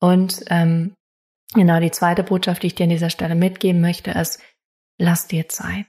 Und 0.00 0.44
ähm, 0.48 0.94
genau 1.52 1.80
die 1.80 1.90
zweite 1.90 2.22
Botschaft, 2.22 2.62
die 2.62 2.68
ich 2.68 2.74
dir 2.74 2.84
an 2.84 2.90
dieser 2.90 3.10
Stelle 3.10 3.34
mitgeben 3.34 3.80
möchte, 3.80 4.10
ist, 4.12 4.40
lass 4.98 5.28
dir 5.28 5.48
Zeit. 5.48 5.86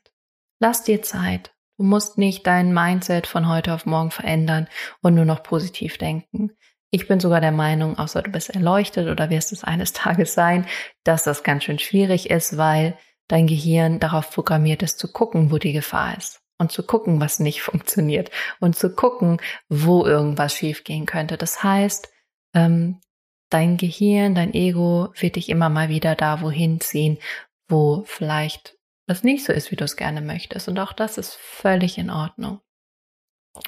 Lass 0.59 0.83
dir 0.83 1.01
Zeit. 1.01 1.53
Du 1.77 1.83
musst 1.83 2.17
nicht 2.17 2.47
dein 2.47 2.73
Mindset 2.73 3.27
von 3.27 3.47
heute 3.47 3.73
auf 3.73 3.85
morgen 3.85 4.09
verändern 4.09 4.67
und 5.01 5.13
nur 5.13 5.25
noch 5.25 5.43
positiv 5.43 5.99
denken. 5.99 6.51
Ich 6.89 7.07
bin 7.07 7.19
sogar 7.19 7.39
der 7.39 7.51
Meinung, 7.51 7.99
außer 7.99 8.23
du 8.23 8.31
bist 8.31 8.49
erleuchtet 8.49 9.07
oder 9.09 9.29
wirst 9.29 9.51
es 9.51 9.63
eines 9.63 9.93
Tages 9.93 10.33
sein, 10.33 10.65
dass 11.03 11.23
das 11.23 11.43
ganz 11.43 11.65
schön 11.65 11.77
schwierig 11.77 12.29
ist, 12.31 12.57
weil 12.57 12.97
dein 13.27 13.45
Gehirn 13.45 13.99
darauf 13.99 14.31
programmiert 14.31 14.81
ist 14.81 14.97
zu 14.97 15.11
gucken, 15.11 15.51
wo 15.51 15.59
die 15.59 15.73
Gefahr 15.73 16.17
ist 16.17 16.41
und 16.57 16.71
zu 16.71 16.81
gucken, 16.81 17.21
was 17.21 17.39
nicht 17.39 17.61
funktioniert 17.61 18.31
und 18.59 18.75
zu 18.75 18.95
gucken, 18.95 19.39
wo 19.69 20.03
irgendwas 20.03 20.55
schiefgehen 20.55 21.05
könnte. 21.05 21.37
Das 21.37 21.61
heißt, 21.61 22.11
ähm, 22.55 23.01
dein 23.49 23.77
Gehirn, 23.77 24.33
dein 24.33 24.53
Ego 24.55 25.09
wird 25.13 25.35
dich 25.35 25.49
immer 25.49 25.69
mal 25.69 25.89
wieder 25.89 26.15
da 26.15 26.41
wohin 26.41 26.79
ziehen, 26.79 27.19
wo 27.67 28.03
vielleicht 28.05 28.76
es 29.07 29.23
nicht 29.23 29.45
so 29.45 29.53
ist, 29.53 29.71
wie 29.71 29.75
du 29.75 29.85
es 29.85 29.95
gerne 29.95 30.21
möchtest. 30.21 30.67
Und 30.67 30.79
auch 30.79 30.93
das 30.93 31.17
ist 31.17 31.33
völlig 31.35 31.97
in 31.97 32.09
Ordnung. 32.09 32.61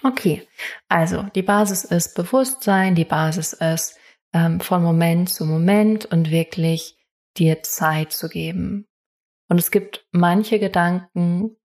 Okay, 0.03 0.47
also 0.87 1.23
die 1.33 1.41
Basis 1.41 1.83
ist 1.83 2.15
Bewusstsein, 2.15 2.93
die 2.93 3.05
Basis 3.05 3.53
ist 3.53 3.97
ähm, 4.33 4.59
von 4.59 4.83
Moment 4.83 5.29
zu 5.29 5.45
Moment 5.45 6.05
und 6.05 6.29
wirklich 6.29 6.97
dir 7.37 7.63
Zeit 7.63 8.11
zu 8.11 8.29
geben. 8.29 8.87
Und 9.47 9.57
es 9.57 9.71
gibt 9.71 10.05
manche 10.11 10.59
Gedanken, 10.59 11.55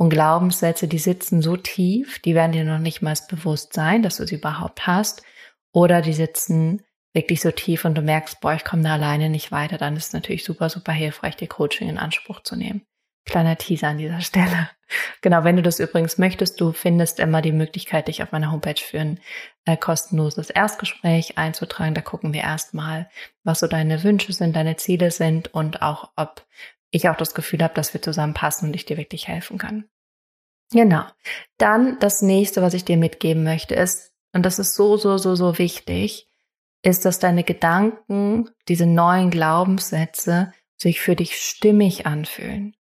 und 0.00 0.08
Glaubenssätze, 0.08 0.88
die 0.88 0.98
sitzen 0.98 1.42
so 1.42 1.58
tief, 1.58 2.20
die 2.20 2.34
werden 2.34 2.52
dir 2.52 2.64
noch 2.64 2.78
nicht 2.78 3.02
mal 3.02 3.14
bewusst 3.28 3.74
sein, 3.74 4.02
dass 4.02 4.16
du 4.16 4.26
sie 4.26 4.36
überhaupt 4.36 4.86
hast. 4.86 5.22
Oder 5.74 6.00
die 6.00 6.14
sitzen 6.14 6.82
wirklich 7.12 7.42
so 7.42 7.50
tief 7.50 7.84
und 7.84 7.96
du 7.96 8.00
merkst, 8.00 8.40
boah, 8.40 8.54
ich 8.54 8.64
komme 8.64 8.82
da 8.82 8.94
alleine 8.94 9.28
nicht 9.28 9.52
weiter, 9.52 9.76
dann 9.76 9.96
ist 9.96 10.06
es 10.06 10.12
natürlich 10.14 10.42
super, 10.42 10.70
super 10.70 10.92
hilfreich, 10.92 11.36
dir 11.36 11.48
Coaching 11.48 11.86
in 11.86 11.98
Anspruch 11.98 12.40
zu 12.42 12.56
nehmen. 12.56 12.86
Kleiner 13.24 13.56
Teaser 13.56 13.88
an 13.88 13.98
dieser 13.98 14.20
Stelle. 14.20 14.70
Genau, 15.20 15.44
wenn 15.44 15.56
du 15.56 15.62
das 15.62 15.78
übrigens 15.78 16.18
möchtest, 16.18 16.60
du 16.60 16.72
findest 16.72 17.20
immer 17.20 17.42
die 17.42 17.52
Möglichkeit, 17.52 18.08
dich 18.08 18.22
auf 18.22 18.32
meiner 18.32 18.50
Homepage 18.50 18.80
für 18.80 19.00
ein 19.00 19.20
äh, 19.64 19.76
kostenloses 19.76 20.50
Erstgespräch 20.50 21.38
einzutragen. 21.38 21.94
Da 21.94 22.00
gucken 22.00 22.32
wir 22.32 22.40
erstmal, 22.40 23.08
was 23.44 23.60
so 23.60 23.68
deine 23.68 24.02
Wünsche 24.02 24.32
sind, 24.32 24.56
deine 24.56 24.76
Ziele 24.76 25.10
sind 25.10 25.54
und 25.54 25.82
auch, 25.82 26.10
ob 26.16 26.44
ich 26.90 27.08
auch 27.08 27.16
das 27.16 27.34
Gefühl 27.34 27.62
habe, 27.62 27.74
dass 27.74 27.94
wir 27.94 28.02
zusammenpassen 28.02 28.68
und 28.68 28.74
ich 28.74 28.84
dir 28.84 28.96
wirklich 28.96 29.28
helfen 29.28 29.58
kann. 29.58 29.84
Genau. 30.72 31.04
Dann 31.58 31.98
das 32.00 32.22
nächste, 32.22 32.62
was 32.62 32.74
ich 32.74 32.84
dir 32.84 32.96
mitgeben 32.96 33.44
möchte, 33.44 33.74
ist, 33.74 34.12
und 34.32 34.44
das 34.44 34.58
ist 34.58 34.74
so, 34.74 34.96
so, 34.96 35.18
so, 35.18 35.34
so 35.34 35.58
wichtig, 35.58 36.28
ist, 36.82 37.04
dass 37.04 37.18
deine 37.18 37.44
Gedanken, 37.44 38.50
diese 38.68 38.86
neuen 38.86 39.30
Glaubenssätze 39.30 40.52
sich 40.76 41.00
für 41.00 41.14
dich 41.14 41.36
stimmig 41.36 42.06
anfühlen. 42.06 42.74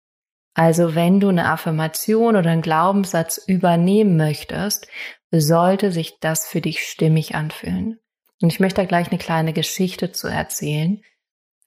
Also 0.58 0.96
wenn 0.96 1.20
du 1.20 1.28
eine 1.28 1.48
Affirmation 1.48 2.34
oder 2.34 2.50
einen 2.50 2.62
Glaubenssatz 2.62 3.38
übernehmen 3.38 4.16
möchtest, 4.16 4.88
sollte 5.30 5.92
sich 5.92 6.18
das 6.18 6.48
für 6.48 6.60
dich 6.60 6.82
stimmig 6.82 7.36
anfühlen. 7.36 8.00
Und 8.42 8.52
ich 8.52 8.58
möchte 8.58 8.80
da 8.80 8.84
gleich 8.84 9.06
eine 9.06 9.20
kleine 9.20 9.52
Geschichte 9.52 10.10
zu 10.10 10.26
erzählen. 10.26 11.00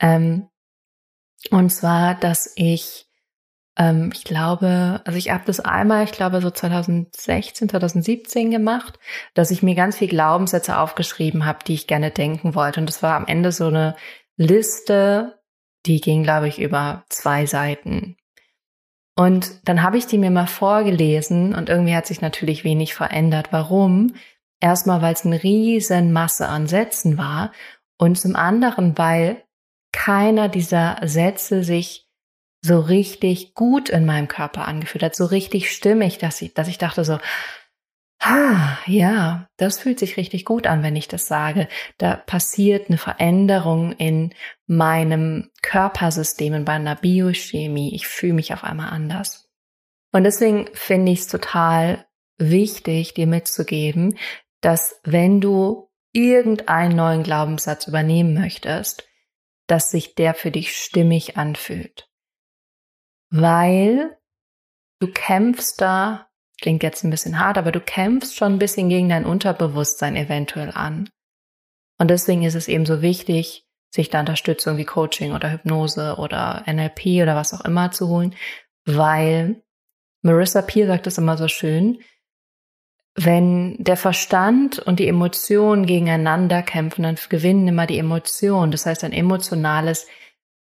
Ähm, 0.02 0.50
und 1.52 1.70
zwar, 1.70 2.16
dass 2.16 2.52
ich, 2.58 3.06
ähm, 3.78 4.12
ich 4.14 4.26
glaube, 4.26 5.00
also 5.06 5.18
ich 5.18 5.32
habe 5.32 5.46
das 5.46 5.62
einmal, 5.62 6.04
ich 6.04 6.12
glaube 6.12 6.42
so 6.42 6.52
2016, 6.52 7.70
2017 7.70 8.52
gemacht, 8.52 9.00
dass 9.34 9.52
ich 9.52 9.64
mir 9.64 9.76
ganz 9.76 10.00
viel 10.00 10.10
Glaubenssätze 10.10 10.78
aufgeschrieben 10.78 11.46
habe, 11.46 11.60
die 11.66 11.76
ich 11.76 11.88
gerne 11.88 12.12
denken 12.12 12.56
wollte. 12.56 12.82
Und 12.82 12.88
das 12.88 13.02
war 13.02 13.16
am 13.16 13.28
Ende 13.28 13.54
so 13.54 13.68
eine 13.68 13.96
Liste, 14.36 15.40
die 15.86 16.02
ging, 16.02 16.24
glaube 16.24 16.50
ich, 16.50 16.60
über 16.60 17.06
zwei 17.08 17.46
Seiten. 17.46 18.18
Und 19.16 19.68
dann 19.68 19.84
habe 19.84 19.98
ich 19.98 20.08
die 20.08 20.18
mir 20.18 20.32
mal 20.32 20.48
vorgelesen 20.48 21.54
und 21.54 21.70
irgendwie 21.70 21.96
hat 21.96 22.08
sich 22.08 22.22
natürlich 22.22 22.64
wenig 22.64 22.94
verändert. 22.94 23.50
Warum? 23.52 24.16
Erstmal, 24.60 25.02
weil 25.02 25.14
es 25.14 25.26
eine 25.26 25.44
riesen 25.44 26.14
Masse 26.14 26.48
an 26.48 26.68
Sätzen 26.68 27.18
war 27.18 27.52
und 27.98 28.20
zum 28.20 28.36
anderen, 28.36 28.98
weil 28.98 29.44
keiner 29.92 30.50
dieser 30.50 30.98
Sätze 31.04 31.64
sich 31.64 32.08
so 32.64 32.80
richtig 32.80 33.54
gut 33.54 33.90
in 33.90 34.06
meinem 34.06 34.28
Körper 34.28 34.68
angefühlt 34.68 35.04
hat, 35.04 35.16
so 35.16 35.26
richtig 35.26 35.72
stimmig, 35.72 36.20
dass 36.20 36.42
ich, 36.42 36.54
dass 36.54 36.68
ich 36.68 36.78
dachte 36.78 37.04
so, 37.04 37.18
ah, 38.22 38.78
ja, 38.86 39.48
das 39.58 39.80
fühlt 39.80 40.00
sich 40.00 40.18
richtig 40.18 40.46
gut 40.46 40.68
an, 40.68 40.84
wenn 40.84 40.96
ich 40.96 41.08
das 41.08 41.28
sage. 41.28 41.68
Da 41.98 42.16
passiert 42.16 42.88
eine 42.88 42.98
Veränderung 42.98 43.94
in 43.94 44.34
meinem 44.68 45.50
Körpersystem, 45.72 46.54
in 46.54 46.64
meiner 46.66 46.98
Biochemie. 46.98 47.96
Ich 47.96 48.06
fühle 48.06 48.34
mich 48.34 48.54
auf 48.54 48.66
einmal 48.66 48.90
anders. 48.90 49.50
Und 50.12 50.26
deswegen 50.26 50.70
finde 50.74 51.14
ich 51.14 51.22
es 51.22 51.28
total 51.28 52.06
wichtig, 52.38 53.14
dir 53.14 53.26
mitzugeben, 53.26 54.18
dass 54.60 55.00
wenn 55.06 55.40
du 55.40 55.90
irgendeinen 56.12 56.98
neuen 56.98 57.24
Glaubenssatz 57.24 57.88
übernehmen 57.88 58.34
möchtest, 58.34 59.08
dass 59.68 59.92
sich 59.92 60.16
der 60.16 60.34
für 60.34 60.52
dich 60.52 60.76
stimmig 60.76 61.38
anfühlt. 61.38 62.10
Weil 63.30 64.18
du 65.00 65.08
kämpfst 65.08 65.80
da, 65.80 66.28
klingt 66.60 66.84
jetzt 66.84 67.06
ein 67.06 67.12
bisschen 67.12 67.40
hart, 67.40 67.58
aber 67.58 67.72
du 67.72 67.80
kämpfst 67.80 68.36
schon 68.36 68.56
ein 68.56 68.60
bisschen 68.60 68.90
gegen 68.90 69.08
dein 69.08 69.26
Unterbewusstsein 69.26 70.18
eventuell 70.18 70.72
an. 70.72 71.10
Und 71.98 72.10
deswegen 72.10 72.44
ist 72.44 72.56
es 72.56 72.68
eben 72.68 72.86
so 72.86 73.02
wichtig, 73.02 73.66
sich 73.92 74.10
da 74.10 74.22
Unterstützung 74.22 74.78
wie 74.78 74.86
Coaching 74.86 75.34
oder 75.34 75.52
Hypnose 75.52 76.16
oder 76.18 76.64
NLP 76.66 77.22
oder 77.22 77.36
was 77.36 77.54
auch 77.54 77.66
immer 77.66 77.92
zu 77.92 78.08
holen, 78.08 78.34
weil 78.86 79.62
Marissa 80.22 80.62
Peer 80.62 80.88
sagt 80.88 81.08
es 81.08 81.18
immer 81.18 81.38
so 81.38 81.48
schön, 81.48 82.00
wenn 83.16 83.76
der 83.84 83.98
Verstand 83.98 84.80
und 84.80 85.00
die 85.00 85.08
Emotionen 85.08 85.86
gegeneinander 85.86 86.64
kämpfen, 86.64 87.04
dann 87.04 87.18
gewinnen 87.30 87.68
immer 87.68 87.86
die 87.86 88.00
Emotionen. 88.00 88.72
Das 88.72 88.86
heißt, 88.86 89.04
ein 89.04 89.12
emotionales 89.12 90.08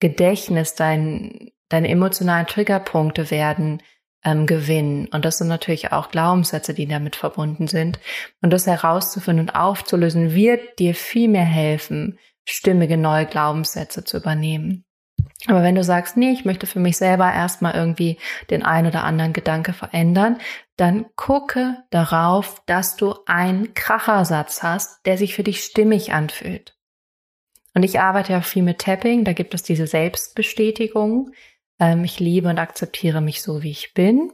Gedächtnis, 0.00 0.74
dein, 0.74 1.50
deine 1.68 1.88
emotionalen 1.88 2.46
Triggerpunkte 2.46 3.30
werden 3.30 3.82
ähm, 4.24 4.46
gewinnen. 4.46 5.08
Und 5.08 5.26
das 5.26 5.38
sind 5.38 5.48
natürlich 5.48 5.92
auch 5.92 6.10
Glaubenssätze, 6.10 6.72
die 6.72 6.86
damit 6.86 7.16
verbunden 7.16 7.66
sind. 7.66 8.00
Und 8.40 8.50
das 8.50 8.66
herauszufinden 8.66 9.48
und 9.48 9.54
aufzulösen, 9.54 10.34
wird 10.34 10.78
dir 10.78 10.94
viel 10.94 11.28
mehr 11.28 11.44
helfen, 11.44 12.18
stimmige 12.52 12.96
neue 12.96 13.26
Glaubenssätze 13.26 14.04
zu 14.04 14.16
übernehmen. 14.18 14.84
Aber 15.46 15.62
wenn 15.62 15.74
du 15.74 15.84
sagst, 15.84 16.16
nee, 16.16 16.32
ich 16.32 16.44
möchte 16.44 16.66
für 16.66 16.80
mich 16.80 16.96
selber 16.96 17.32
erstmal 17.32 17.74
irgendwie 17.74 18.18
den 18.50 18.64
ein 18.64 18.86
oder 18.86 19.04
anderen 19.04 19.32
Gedanke 19.32 19.72
verändern, 19.72 20.38
dann 20.76 21.06
gucke 21.16 21.76
darauf, 21.90 22.62
dass 22.66 22.96
du 22.96 23.14
einen 23.26 23.74
Krachersatz 23.74 24.62
hast, 24.62 25.04
der 25.06 25.16
sich 25.16 25.34
für 25.34 25.44
dich 25.44 25.62
stimmig 25.62 26.12
anfühlt. 26.12 26.76
Und 27.74 27.84
ich 27.84 28.00
arbeite 28.00 28.32
ja 28.32 28.40
viel 28.40 28.62
mit 28.62 28.80
Tapping, 28.80 29.24
da 29.24 29.32
gibt 29.32 29.54
es 29.54 29.62
diese 29.62 29.86
Selbstbestätigung. 29.86 31.32
Ähm, 31.78 32.02
ich 32.02 32.18
liebe 32.18 32.48
und 32.48 32.58
akzeptiere 32.58 33.20
mich 33.20 33.42
so, 33.42 33.62
wie 33.62 33.70
ich 33.70 33.94
bin. 33.94 34.32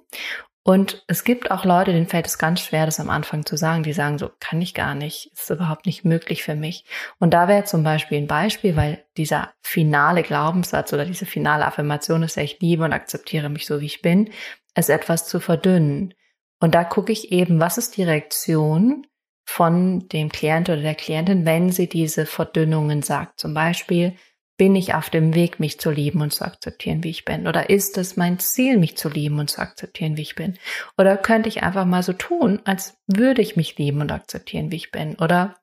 Und 0.67 1.05
es 1.09 1.25
gibt 1.25 1.51
auch 1.51 1.67
Leute, 1.67 1.93
denen 1.93 2.07
fällt 2.07 2.27
es 2.27 2.39
ganz 2.39 2.61
schwer, 2.61 2.87
das 2.87 2.99
am 2.99 3.11
Anfang 3.11 3.45
zu 3.45 3.57
sagen. 3.57 3.83
Die 3.83 3.93
sagen 3.93 4.19
so, 4.19 4.31
kann 4.41 4.63
ich 4.63 4.73
gar 4.73 4.95
nicht, 4.95 5.31
ist 5.35 5.51
überhaupt 5.51 5.85
nicht 5.85 6.07
möglich 6.07 6.43
für 6.43 6.55
mich. 6.55 6.87
Und 7.19 7.35
da 7.35 7.49
wäre 7.49 7.65
zum 7.65 7.83
Beispiel 7.83 8.17
ein 8.17 8.27
Beispiel, 8.27 8.75
weil 8.75 9.05
dieser 9.19 9.53
finale 9.61 10.23
Glaubenssatz 10.23 10.95
oder 10.95 11.05
diese 11.05 11.27
finale 11.27 11.67
Affirmation 11.67 12.23
ist 12.23 12.37
ja, 12.37 12.43
ich 12.43 12.61
liebe 12.61 12.83
und 12.83 12.95
akzeptiere 12.95 13.51
mich 13.51 13.67
so, 13.67 13.83
wie 13.83 13.87
ich 13.87 14.01
bin, 14.01 14.31
es 14.75 14.89
etwas 14.89 15.29
zu 15.29 15.39
verdünnen. 15.39 16.15
Und 16.61 16.75
da 16.75 16.83
gucke 16.83 17.13
ich 17.13 17.31
eben, 17.31 17.61
was 17.61 17.77
ist 17.77 17.99
die 17.99 18.05
Reaktion 18.05 19.07
von 19.45 20.09
dem 20.09 20.31
Klient 20.31 20.71
oder 20.71 20.81
der 20.81 20.95
Klientin, 20.95 21.45
wenn 21.45 21.73
sie 21.73 21.91
diese 21.91 22.25
Verdünnungen 22.25 23.03
sagt. 23.03 23.39
Zum 23.39 23.53
Beispiel, 23.53 24.17
bin 24.57 24.77
ich 24.77 24.95
auf 24.95 25.11
dem 25.11 25.35
Weg, 25.35 25.59
mich 25.59 25.81
zu 25.81 25.91
lieben 25.91 26.21
und 26.21 26.33
zu 26.33 26.45
akzeptieren, 26.45 27.03
wie 27.03 27.11
ich 27.11 27.25
bin? 27.25 27.49
Oder 27.49 27.71
ist 27.71 27.99
es 27.99 28.17
mein 28.17 28.39
Ziel, 28.39 28.79
mich 28.79 28.97
zu 28.97 29.09
lieben 29.09 29.39
und 29.41 29.51
zu 29.51 29.61
akzeptieren, 29.61 30.17
wie 30.17 30.23
ich 30.23 30.37
bin? 30.37 30.59
Oder 30.97 31.17
könnte 31.17 31.49
ich 31.49 31.63
einfach 31.63 31.85
mal 31.85 32.03
so 32.03 32.13
tun, 32.13 32.61
als 32.65 32.97
würde 33.07 33.43
ich 33.43 33.57
mich 33.57 33.77
lieben 33.79 34.01
und 34.01 34.13
akzeptieren, 34.13 34.71
wie 34.71 34.77
ich 34.77 34.93
bin? 34.93 35.17
Oder 35.17 35.57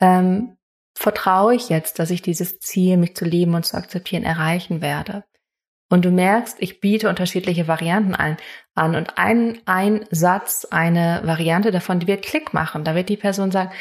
ähm, 0.00 0.56
vertraue 0.94 1.54
ich 1.54 1.70
jetzt, 1.70 1.98
dass 1.98 2.10
ich 2.10 2.20
dieses 2.20 2.58
Ziel, 2.58 2.98
mich 2.98 3.16
zu 3.16 3.24
lieben 3.24 3.54
und 3.54 3.64
zu 3.64 3.76
akzeptieren, 3.76 4.24
erreichen 4.24 4.82
werde? 4.82 5.24
Und 5.90 6.04
du 6.04 6.10
merkst, 6.10 6.58
ich 6.60 6.80
biete 6.80 7.08
unterschiedliche 7.08 7.66
Varianten 7.66 8.14
ein, 8.14 8.36
an 8.74 8.94
und 8.94 9.16
ein, 9.16 9.60
ein 9.64 10.04
Satz, 10.10 10.66
eine 10.70 11.22
Variante 11.24 11.70
davon, 11.70 12.00
die 12.00 12.06
wird 12.06 12.24
Klick 12.24 12.52
machen. 12.52 12.84
Da 12.84 12.94
wird 12.94 13.08
die 13.08 13.16
Person 13.16 13.50
sagen, 13.50 13.72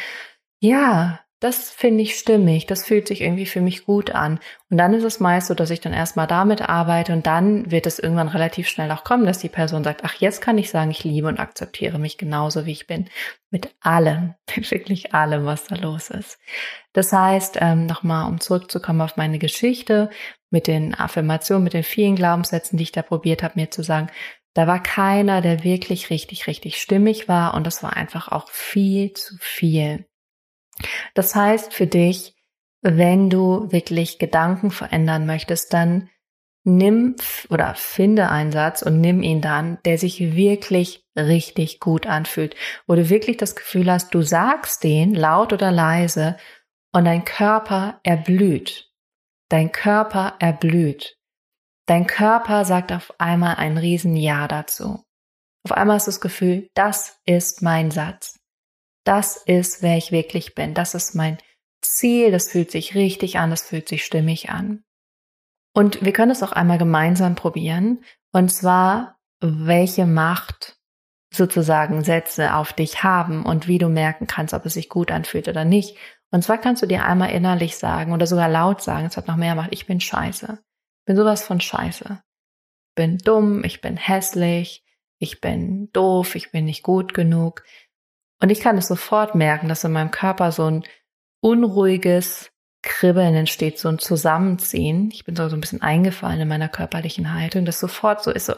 ja, 0.60 1.20
das 1.40 1.70
finde 1.70 2.02
ich 2.02 2.18
stimmig, 2.18 2.66
das 2.66 2.84
fühlt 2.84 3.08
sich 3.08 3.22
irgendwie 3.22 3.46
für 3.46 3.62
mich 3.62 3.86
gut 3.86 4.10
an. 4.10 4.40
Und 4.72 4.78
dann 4.78 4.96
ist 4.96 5.04
es 5.04 5.20
meist 5.20 5.48
so, 5.48 5.54
dass 5.54 5.70
ich 5.70 5.80
dann 5.80 5.94
erstmal 5.94 6.26
damit 6.26 6.68
arbeite 6.68 7.14
und 7.14 7.28
dann 7.28 7.70
wird 7.70 7.86
es 7.86 8.00
irgendwann 8.00 8.28
relativ 8.28 8.68
schnell 8.68 8.92
auch 8.92 9.04
kommen, 9.04 9.28
dass 9.28 9.38
die 9.38 9.50
Person 9.50 9.84
sagt, 9.84 10.04
ach, 10.04 10.16
jetzt 10.16 10.42
kann 10.42 10.58
ich 10.58 10.72
sagen, 10.72 10.90
ich 10.90 11.04
liebe 11.04 11.28
und 11.28 11.40
akzeptiere 11.40 12.00
mich 12.00 12.18
genauso, 12.18 12.66
wie 12.66 12.72
ich 12.72 12.88
bin. 12.88 13.08
Mit 13.52 13.70
allem, 13.82 14.34
wirklich 14.56 15.14
allem, 15.14 15.46
was 15.46 15.66
da 15.66 15.76
los 15.76 16.10
ist. 16.10 16.40
Das 16.94 17.14
heißt, 17.14 17.60
ähm, 17.62 17.86
nochmal, 17.86 18.28
um 18.28 18.40
zurückzukommen 18.40 19.02
auf 19.02 19.16
meine 19.16 19.38
Geschichte 19.38 20.10
mit 20.50 20.66
den 20.66 20.96
Affirmationen, 20.96 21.64
mit 21.64 21.74
den 21.74 21.84
vielen 21.84 22.16
Glaubenssätzen, 22.16 22.78
die 22.78 22.84
ich 22.84 22.92
da 22.92 23.04
probiert 23.04 23.44
habe, 23.44 23.60
mir 23.60 23.70
zu 23.70 23.84
sagen, 23.84 24.10
da 24.56 24.66
war 24.66 24.82
keiner, 24.82 25.42
der 25.42 25.64
wirklich 25.64 26.10
richtig, 26.10 26.48
richtig 26.48 26.82
stimmig 26.82 27.28
war 27.28 27.54
und 27.54 27.68
das 27.68 27.84
war 27.84 27.96
einfach 27.96 28.30
auch 28.30 28.50
viel 28.50 29.14
zu 29.14 29.36
viel. 29.40 30.08
Das 31.14 31.36
heißt 31.36 31.74
für 31.74 31.88
dich, 31.88 32.36
wenn 32.82 33.30
du 33.30 33.72
wirklich 33.72 34.20
Gedanken 34.20 34.72
verändern 34.72 35.26
möchtest, 35.26 35.74
dann 35.74 36.10
nimm 36.64 37.16
oder 37.50 37.76
finde 37.76 38.30
einen 38.30 38.52
Satz 38.52 38.82
und 38.82 39.00
nimm 39.00 39.24
ihn 39.24 39.42
dann, 39.42 39.80
der 39.86 39.98
sich 39.98 40.36
wirklich 40.36 41.06
richtig 41.16 41.80
gut 41.80 42.06
anfühlt, 42.06 42.56
wo 42.86 42.96
du 42.96 43.10
wirklich 43.10 43.38
das 43.38 43.56
Gefühl 43.56 43.92
hast, 43.92 44.14
du 44.14 44.22
sagst 44.22 44.84
den 44.84 45.14
laut 45.14 45.54
oder 45.54 45.72
leise 45.72 46.38
und 46.94 47.06
dein 47.06 47.26
Körper 47.26 48.00
erblüht. 48.04 48.92
Dein 49.50 49.72
Körper 49.72 50.36
erblüht. 50.40 51.18
Dein 51.86 52.06
Körper 52.06 52.66
sagt 52.66 52.92
auf 52.92 53.14
einmal 53.18 53.56
ein 53.56 53.78
riesen 53.78 54.18
Ja 54.18 54.48
dazu. 54.48 55.06
Auf 55.64 55.72
einmal 55.72 55.96
hast 55.96 56.08
du 56.08 56.12
das 56.12 56.22
Gefühl, 56.22 56.70
das 56.74 57.20
ist 57.26 57.62
mein 57.62 57.92
Satz 57.92 58.38
das 59.08 59.38
ist, 59.38 59.82
wer 59.82 59.98
ich 59.98 60.12
wirklich 60.12 60.56
bin. 60.56 60.74
Das 60.74 60.94
ist 60.94 61.16
mein 61.16 61.38
Ziel. 61.82 62.32
Das 62.32 62.50
fühlt 62.50 62.72
sich 62.72 62.96
richtig 62.96 63.38
an. 63.40 63.50
Das 63.50 63.64
fühlt 63.64 63.88
sich 63.88 64.04
stimmig 64.04 64.50
an. 64.50 64.84
Und 65.74 66.04
wir 66.04 66.14
können 66.14 66.32
es 66.32 66.44
auch 66.44 66.52
einmal 66.52 66.78
gemeinsam 66.78 67.36
probieren. 67.36 68.04
Und 68.32 68.50
zwar, 68.50 69.20
welche 69.40 70.06
Macht 70.06 70.78
sozusagen 71.32 72.04
Sätze 72.04 72.56
auf 72.56 72.74
dich 72.74 73.04
haben 73.04 73.46
und 73.46 73.68
wie 73.68 73.78
du 73.78 73.90
merken 73.90 74.28
kannst, 74.28 74.54
ob 74.54 74.66
es 74.66 74.74
sich 74.74 74.90
gut 74.90 75.12
anfühlt 75.12 75.48
oder 75.48 75.66
nicht. 75.66 75.98
Und 76.32 76.44
zwar 76.44 76.58
kannst 76.58 76.82
du 76.82 76.88
dir 76.88 77.06
einmal 77.06 77.32
innerlich 77.32 77.78
sagen 77.78 78.12
oder 78.12 78.28
sogar 78.28 78.50
laut 78.50 78.82
sagen, 78.82 79.06
es 79.06 79.18
hat 79.18 79.28
noch 79.28 79.36
mehr 79.36 79.54
gemacht, 79.54 79.70
ich 79.72 79.86
bin 79.86 80.02
scheiße. 80.02 80.60
Ich 80.60 81.06
bin 81.06 81.16
sowas 81.16 81.44
von 81.44 81.62
scheiße. 81.62 82.22
Ich 82.90 82.96
bin 82.96 83.18
dumm, 83.20 83.64
ich 83.64 83.82
bin 83.82 83.98
hässlich, 83.98 84.84
ich 85.20 85.42
bin 85.42 85.90
doof, 85.94 86.36
ich 86.36 86.52
bin 86.52 86.66
nicht 86.66 86.84
gut 86.84 87.14
genug. 87.14 87.64
Und 88.42 88.50
ich 88.50 88.62
kann 88.62 88.78
es 88.78 88.88
sofort 88.88 89.36
merken, 89.36 89.68
dass 89.68 89.84
in 89.84 89.92
meinem 89.92 90.12
Körper 90.12 90.52
so 90.52 90.70
ein 90.70 90.84
unruhiges 91.42 92.52
Kribbeln 92.84 93.36
entsteht, 93.36 93.80
so 93.80 93.90
ein 93.90 94.00
Zusammenziehen. 94.00 95.10
Ich 95.12 95.26
bin 95.26 95.36
so, 95.36 95.44
ein 95.44 95.62
bisschen 95.62 95.82
eingefallen 95.82 96.42
in 96.42 96.48
meiner 96.48 96.70
körperlichen 96.70 97.34
Haltung, 97.34 97.66
das 97.66 97.80
sofort 97.80 98.24
so 98.24 98.32
ist, 98.32 98.46
so, 98.46 98.54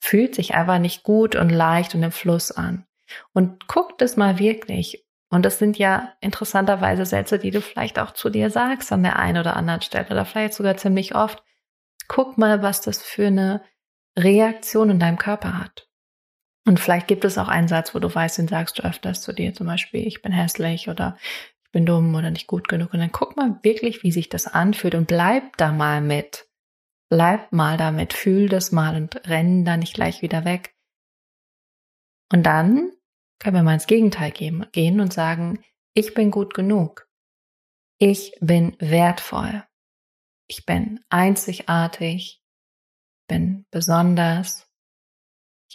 fühlt 0.00 0.34
sich 0.34 0.54
einfach 0.54 0.78
nicht 0.78 1.02
gut 1.02 1.36
und 1.36 1.50
leicht 1.50 1.94
und 1.94 2.02
im 2.02 2.12
Fluss 2.12 2.52
an. 2.52 2.86
Und 3.32 3.66
guck 3.66 3.98
das 3.98 4.16
mal 4.16 4.38
wirklich. 4.38 5.04
Und 5.30 5.44
das 5.44 5.58
sind 5.58 5.78
ja 5.78 6.12
interessanterweise 6.20 7.06
Sätze, 7.06 7.38
die 7.38 7.50
du 7.50 7.60
vielleicht 7.60 7.98
auch 7.98 8.12
zu 8.12 8.30
dir 8.30 8.50
sagst 8.50 8.92
an 8.92 9.02
der 9.02 9.16
einen 9.16 9.38
oder 9.38 9.56
anderen 9.56 9.82
Stelle 9.82 10.06
oder 10.10 10.24
vielleicht 10.24 10.54
sogar 10.54 10.76
ziemlich 10.76 11.14
oft. 11.14 11.42
Guck 12.08 12.38
mal, 12.38 12.62
was 12.62 12.80
das 12.80 13.02
für 13.02 13.28
eine 13.28 13.62
Reaktion 14.18 14.90
in 14.90 14.98
deinem 14.98 15.18
Körper 15.18 15.58
hat. 15.58 15.89
Und 16.70 16.78
vielleicht 16.78 17.08
gibt 17.08 17.24
es 17.24 17.36
auch 17.36 17.48
einen 17.48 17.66
Satz, 17.66 17.96
wo 17.96 17.98
du 17.98 18.14
weißt, 18.14 18.38
den 18.38 18.46
sagst 18.46 18.78
du 18.78 18.84
öfters 18.84 19.22
zu 19.22 19.32
dir, 19.32 19.52
zum 19.52 19.66
Beispiel, 19.66 20.06
ich 20.06 20.22
bin 20.22 20.30
hässlich 20.30 20.88
oder 20.88 21.18
ich 21.64 21.72
bin 21.72 21.84
dumm 21.84 22.14
oder 22.14 22.30
nicht 22.30 22.46
gut 22.46 22.68
genug. 22.68 22.94
Und 22.94 23.00
dann 23.00 23.10
guck 23.10 23.36
mal 23.36 23.58
wirklich, 23.64 24.04
wie 24.04 24.12
sich 24.12 24.28
das 24.28 24.46
anfühlt 24.46 24.94
und 24.94 25.08
bleib 25.08 25.56
da 25.56 25.72
mal 25.72 26.00
mit. 26.00 26.48
Bleib 27.08 27.50
mal 27.50 27.76
damit, 27.76 28.12
fühl 28.12 28.48
das 28.48 28.70
mal 28.70 28.94
und 28.94 29.28
renn 29.28 29.64
da 29.64 29.76
nicht 29.76 29.94
gleich 29.94 30.22
wieder 30.22 30.44
weg. 30.44 30.76
Und 32.32 32.44
dann 32.44 32.92
können 33.40 33.56
wir 33.56 33.64
mal 33.64 33.74
ins 33.74 33.88
Gegenteil 33.88 34.30
gehen 34.30 35.00
und 35.00 35.12
sagen, 35.12 35.64
ich 35.94 36.14
bin 36.14 36.30
gut 36.30 36.54
genug. 36.54 37.08
Ich 37.98 38.32
bin 38.40 38.76
wertvoll. 38.78 39.64
Ich 40.46 40.66
bin 40.66 41.00
einzigartig. 41.08 42.44
Bin 43.26 43.66
besonders. 43.72 44.69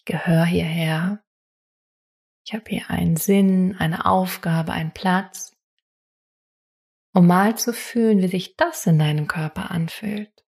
Ich 0.07 0.13
gehöre 0.13 0.45
hierher. 0.45 1.23
Ich 2.45 2.53
habe 2.53 2.65
hier 2.67 2.91
einen 2.91 3.15
Sinn, 3.15 3.75
eine 3.79 4.05
Aufgabe, 4.05 4.71
einen 4.71 4.91
Platz. 4.91 5.57
Um 7.15 7.25
mal 7.25 7.57
zu 7.57 7.73
fühlen, 7.73 8.21
wie 8.21 8.27
sich 8.27 8.55
das 8.55 8.85
in 8.85 8.99
deinem 8.99 9.27
Körper 9.27 9.71
anfühlt. 9.71 10.45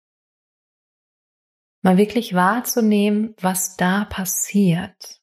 Mal 1.81 1.98
wirklich 1.98 2.34
wahrzunehmen, 2.34 3.36
was 3.41 3.75
da 3.75 4.05
passiert. 4.05 5.20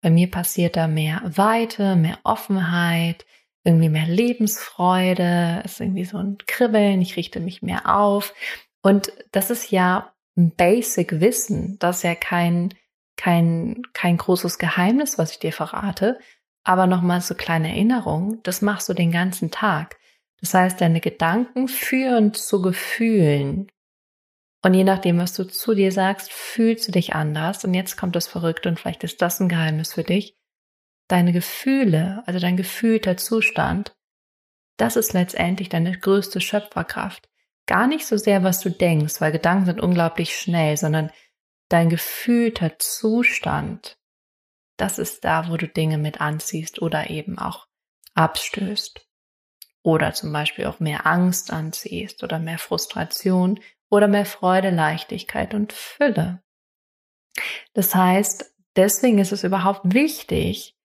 Bei 0.00 0.10
mir 0.10 0.30
passiert 0.30 0.76
da 0.76 0.86
mehr 0.86 1.20
Weite, 1.24 1.96
mehr 1.96 2.20
Offenheit, 2.22 3.26
irgendwie 3.64 3.88
mehr 3.88 4.06
Lebensfreude, 4.06 5.62
ist 5.64 5.80
irgendwie 5.80 6.04
so 6.04 6.18
ein 6.18 6.38
Kribbeln, 6.46 7.02
ich 7.02 7.16
richte 7.16 7.40
mich 7.40 7.62
mehr 7.62 7.96
auf. 7.96 8.32
Und 8.80 9.12
das 9.32 9.50
ist 9.50 9.72
ja 9.72 10.14
ein 10.36 10.54
Basic 10.54 11.20
Wissen, 11.20 11.80
das 11.80 11.96
ist 11.96 12.02
ja 12.04 12.14
kein 12.14 12.74
kein, 13.20 13.82
kein 13.92 14.16
großes 14.16 14.56
Geheimnis, 14.56 15.18
was 15.18 15.32
ich 15.32 15.38
dir 15.38 15.52
verrate, 15.52 16.18
aber 16.64 16.86
nochmal 16.86 17.20
so 17.20 17.34
kleine 17.34 17.68
Erinnerung, 17.68 18.42
das 18.44 18.62
machst 18.62 18.88
du 18.88 18.94
den 18.94 19.12
ganzen 19.12 19.50
Tag. 19.50 19.98
Das 20.40 20.54
heißt, 20.54 20.80
deine 20.80 21.02
Gedanken 21.02 21.68
führen 21.68 22.32
zu 22.32 22.62
Gefühlen. 22.62 23.70
Und 24.62 24.72
je 24.72 24.84
nachdem, 24.84 25.18
was 25.18 25.34
du 25.34 25.44
zu 25.44 25.74
dir 25.74 25.92
sagst, 25.92 26.32
fühlst 26.32 26.88
du 26.88 26.92
dich 26.92 27.14
anders. 27.14 27.62
Und 27.62 27.74
jetzt 27.74 27.98
kommt 27.98 28.16
das 28.16 28.26
Verrückte 28.26 28.70
und 28.70 28.80
vielleicht 28.80 29.04
ist 29.04 29.20
das 29.20 29.38
ein 29.38 29.50
Geheimnis 29.50 29.92
für 29.92 30.04
dich. 30.04 30.34
Deine 31.08 31.32
Gefühle, 31.32 32.22
also 32.24 32.40
dein 32.40 32.56
gefühlter 32.56 33.18
Zustand, 33.18 33.94
das 34.78 34.96
ist 34.96 35.12
letztendlich 35.12 35.68
deine 35.68 35.98
größte 35.98 36.40
Schöpferkraft. 36.40 37.28
Gar 37.66 37.86
nicht 37.86 38.06
so 38.06 38.16
sehr, 38.16 38.44
was 38.44 38.60
du 38.60 38.70
denkst, 38.70 39.20
weil 39.20 39.32
Gedanken 39.32 39.66
sind 39.66 39.80
unglaublich 39.82 40.34
schnell, 40.34 40.78
sondern 40.78 41.10
dein 41.70 41.88
gefühlter 41.88 42.78
Zustand, 42.78 43.98
das 44.76 44.98
ist 44.98 45.24
da, 45.24 45.48
wo 45.48 45.56
du 45.56 45.68
Dinge 45.68 45.98
mit 45.98 46.20
anziehst 46.20 46.82
oder 46.82 47.08
eben 47.08 47.38
auch 47.38 47.66
abstößt. 48.14 49.06
Oder 49.82 50.12
zum 50.12 50.30
Beispiel 50.32 50.66
auch 50.66 50.78
mehr 50.78 51.06
Angst 51.06 51.50
anziehst 51.50 52.22
oder 52.22 52.38
mehr 52.38 52.58
Frustration 52.58 53.60
oder 53.88 54.08
mehr 54.08 54.26
Freude, 54.26 54.68
Leichtigkeit 54.70 55.54
und 55.54 55.72
Fülle. 55.72 56.42
Das 57.72 57.94
heißt, 57.94 58.54
deswegen 58.76 59.18
ist 59.18 59.32
es 59.32 59.44
überhaupt 59.44 59.94
wichtig, 59.94 60.76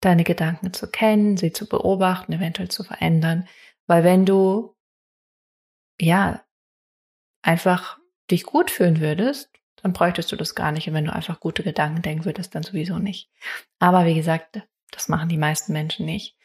deine 0.00 0.24
Gedanken 0.24 0.74
zu 0.74 0.90
kennen, 0.90 1.38
sie 1.38 1.52
zu 1.52 1.66
beobachten, 1.66 2.32
eventuell 2.34 2.68
zu 2.68 2.84
verändern, 2.84 3.48
weil 3.86 4.04
wenn 4.04 4.26
du, 4.26 4.76
ja, 5.98 6.44
einfach 7.40 7.98
dich 8.30 8.44
gut 8.44 8.70
fühlen 8.70 9.00
würdest, 9.00 9.53
dann 9.84 9.92
bräuchtest 9.92 10.32
du 10.32 10.36
das 10.36 10.54
gar 10.54 10.72
nicht. 10.72 10.88
Und 10.88 10.94
wenn 10.94 11.04
du 11.04 11.12
einfach 11.12 11.40
gute 11.40 11.62
Gedanken 11.62 12.00
denken 12.00 12.24
würdest, 12.24 12.54
dann 12.54 12.62
sowieso 12.62 12.98
nicht. 12.98 13.28
Aber 13.78 14.06
wie 14.06 14.14
gesagt, 14.14 14.62
das 14.90 15.08
machen 15.08 15.28
die 15.28 15.36
meisten 15.36 15.74
Menschen 15.74 16.06
nicht. 16.06 16.38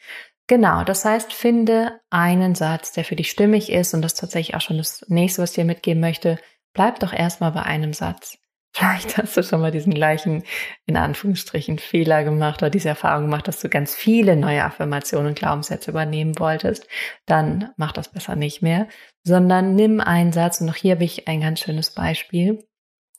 Genau, 0.46 0.84
das 0.84 1.06
heißt, 1.06 1.32
finde 1.32 2.00
einen 2.10 2.54
Satz, 2.54 2.92
der 2.92 3.04
für 3.04 3.16
dich 3.16 3.30
stimmig 3.30 3.72
ist 3.72 3.94
und 3.94 4.02
das 4.02 4.12
ist 4.12 4.20
tatsächlich 4.20 4.56
auch 4.56 4.60
schon 4.60 4.76
das 4.76 5.06
nächste, 5.08 5.40
was 5.40 5.52
ich 5.52 5.54
dir 5.54 5.64
mitgeben 5.64 6.02
möchte. 6.02 6.38
Bleib 6.74 7.00
doch 7.00 7.14
erstmal 7.14 7.52
bei 7.52 7.62
einem 7.62 7.94
Satz. 7.94 8.36
Vielleicht 8.74 9.16
hast 9.16 9.38
du 9.38 9.42
schon 9.42 9.62
mal 9.62 9.70
diesen 9.70 9.94
gleichen, 9.94 10.44
in 10.84 10.98
Anführungsstrichen, 10.98 11.78
Fehler 11.78 12.24
gemacht 12.24 12.60
oder 12.60 12.68
diese 12.68 12.90
Erfahrung 12.90 13.24
gemacht, 13.24 13.48
dass 13.48 13.60
du 13.60 13.70
ganz 13.70 13.94
viele 13.94 14.36
neue 14.36 14.64
Affirmationen 14.64 15.28
und 15.28 15.38
Glaubenssätze 15.38 15.92
übernehmen 15.92 16.38
wolltest. 16.38 16.86
Dann 17.24 17.70
mach 17.78 17.92
das 17.92 18.12
besser 18.12 18.36
nicht 18.36 18.60
mehr, 18.60 18.86
sondern 19.24 19.74
nimm 19.76 20.00
einen 20.00 20.32
Satz 20.32 20.60
und 20.60 20.68
auch 20.68 20.76
hier 20.76 20.96
habe 20.96 21.04
ich 21.04 21.26
ein 21.26 21.40
ganz 21.40 21.60
schönes 21.60 21.94
Beispiel. 21.94 22.66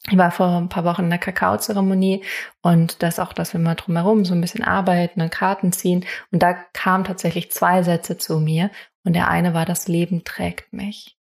Ich 0.09 0.17
war 0.17 0.31
vor 0.31 0.57
ein 0.57 0.69
paar 0.69 0.83
Wochen 0.83 1.03
in 1.03 1.09
der 1.11 1.19
Kakaozeremonie 1.19 2.23
und 2.61 3.03
das 3.03 3.19
auch, 3.19 3.33
dass 3.33 3.53
wir 3.53 3.59
mal 3.59 3.75
drumherum 3.75 4.25
so 4.25 4.33
ein 4.33 4.41
bisschen 4.41 4.63
arbeiten 4.63 5.21
und 5.21 5.31
Karten 5.31 5.71
ziehen. 5.71 6.05
Und 6.31 6.41
da 6.41 6.53
kamen 6.53 7.03
tatsächlich 7.03 7.51
zwei 7.51 7.83
Sätze 7.83 8.17
zu 8.17 8.39
mir 8.39 8.71
und 9.03 9.13
der 9.13 9.27
eine 9.27 9.53
war, 9.53 9.65
das 9.65 9.87
Leben 9.87 10.23
trägt 10.23 10.73
mich. 10.73 11.17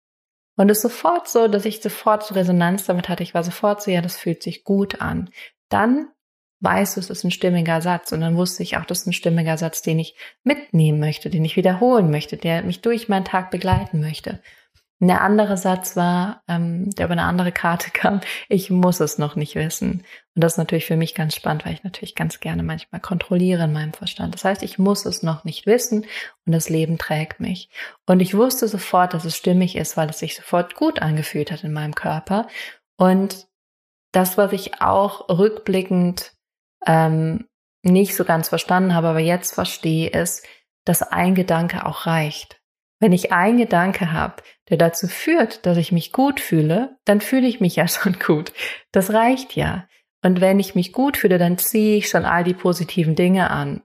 Und 0.56 0.70
es 0.70 0.78
ist 0.78 0.82
sofort 0.82 1.28
so, 1.28 1.48
dass 1.48 1.64
ich 1.64 1.82
sofort 1.82 2.24
so 2.24 2.34
Resonanz 2.34 2.84
damit 2.84 3.08
hatte. 3.08 3.22
Ich 3.22 3.34
war 3.34 3.44
sofort 3.44 3.82
so, 3.82 3.90
ja, 3.90 4.00
das 4.00 4.16
fühlt 4.16 4.42
sich 4.42 4.64
gut 4.64 5.00
an. 5.00 5.30
Dann 5.68 6.08
weißt 6.60 6.96
du, 6.96 7.00
es 7.00 7.10
ist 7.10 7.24
ein 7.24 7.30
stimmiger 7.30 7.80
Satz. 7.80 8.12
Und 8.12 8.20
dann 8.20 8.36
wusste 8.36 8.62
ich 8.62 8.76
auch, 8.76 8.84
das 8.84 9.00
ist 9.00 9.06
ein 9.06 9.12
stimmiger 9.12 9.56
Satz, 9.56 9.82
den 9.82 9.98
ich 9.98 10.14
mitnehmen 10.44 11.00
möchte, 11.00 11.30
den 11.30 11.44
ich 11.44 11.56
wiederholen 11.56 12.10
möchte, 12.10 12.36
der 12.36 12.62
mich 12.62 12.82
durch 12.82 13.08
meinen 13.08 13.24
Tag 13.24 13.50
begleiten 13.50 14.00
möchte. 14.00 14.40
Der 15.02 15.22
andere 15.22 15.56
Satz 15.56 15.96
war, 15.96 16.42
ähm, 16.46 16.90
der 16.90 17.06
über 17.06 17.12
eine 17.12 17.22
andere 17.22 17.52
Karte 17.52 17.90
kam, 17.92 18.20
ich 18.48 18.70
muss 18.70 19.00
es 19.00 19.16
noch 19.16 19.34
nicht 19.34 19.54
wissen. 19.54 20.04
Und 20.34 20.44
das 20.44 20.52
ist 20.52 20.58
natürlich 20.58 20.84
für 20.84 20.96
mich 20.96 21.14
ganz 21.14 21.34
spannend, 21.34 21.64
weil 21.64 21.72
ich 21.72 21.84
natürlich 21.84 22.14
ganz 22.14 22.38
gerne 22.38 22.62
manchmal 22.62 23.00
kontrolliere 23.00 23.64
in 23.64 23.72
meinem 23.72 23.94
Verstand. 23.94 24.34
Das 24.34 24.44
heißt, 24.44 24.62
ich 24.62 24.78
muss 24.78 25.06
es 25.06 25.22
noch 25.22 25.44
nicht 25.44 25.66
wissen 25.66 26.04
und 26.44 26.52
das 26.52 26.68
Leben 26.68 26.98
trägt 26.98 27.40
mich. 27.40 27.70
Und 28.06 28.20
ich 28.20 28.36
wusste 28.36 28.68
sofort, 28.68 29.14
dass 29.14 29.24
es 29.24 29.36
stimmig 29.36 29.74
ist, 29.74 29.96
weil 29.96 30.10
es 30.10 30.18
sich 30.18 30.36
sofort 30.36 30.74
gut 30.74 31.00
angefühlt 31.00 31.50
hat 31.50 31.64
in 31.64 31.72
meinem 31.72 31.94
Körper. 31.94 32.46
Und 32.96 33.48
das, 34.12 34.36
was 34.36 34.52
ich 34.52 34.82
auch 34.82 35.28
rückblickend 35.30 36.32
ähm, 36.86 37.46
nicht 37.82 38.14
so 38.14 38.24
ganz 38.24 38.50
verstanden 38.50 38.94
habe, 38.94 39.08
aber 39.08 39.20
jetzt 39.20 39.54
verstehe, 39.54 40.10
ist, 40.10 40.44
dass 40.84 41.02
ein 41.02 41.34
Gedanke 41.34 41.86
auch 41.86 42.06
reicht. 42.06 42.59
Wenn 43.00 43.12
ich 43.12 43.32
einen 43.32 43.58
Gedanke 43.58 44.12
habe, 44.12 44.42
der 44.68 44.76
dazu 44.76 45.08
führt, 45.08 45.66
dass 45.66 45.78
ich 45.78 45.90
mich 45.90 46.12
gut 46.12 46.38
fühle, 46.38 46.98
dann 47.04 47.20
fühle 47.20 47.48
ich 47.48 47.60
mich 47.60 47.76
ja 47.76 47.88
schon 47.88 48.18
gut. 48.18 48.52
Das 48.92 49.12
reicht 49.12 49.56
ja. 49.56 49.88
Und 50.22 50.40
wenn 50.40 50.60
ich 50.60 50.74
mich 50.74 50.92
gut 50.92 51.16
fühle, 51.16 51.38
dann 51.38 51.58
ziehe 51.58 51.96
ich 51.96 52.08
schon 52.08 52.24
all 52.26 52.44
die 52.44 52.54
positiven 52.54 53.14
Dinge 53.16 53.50
an. 53.50 53.82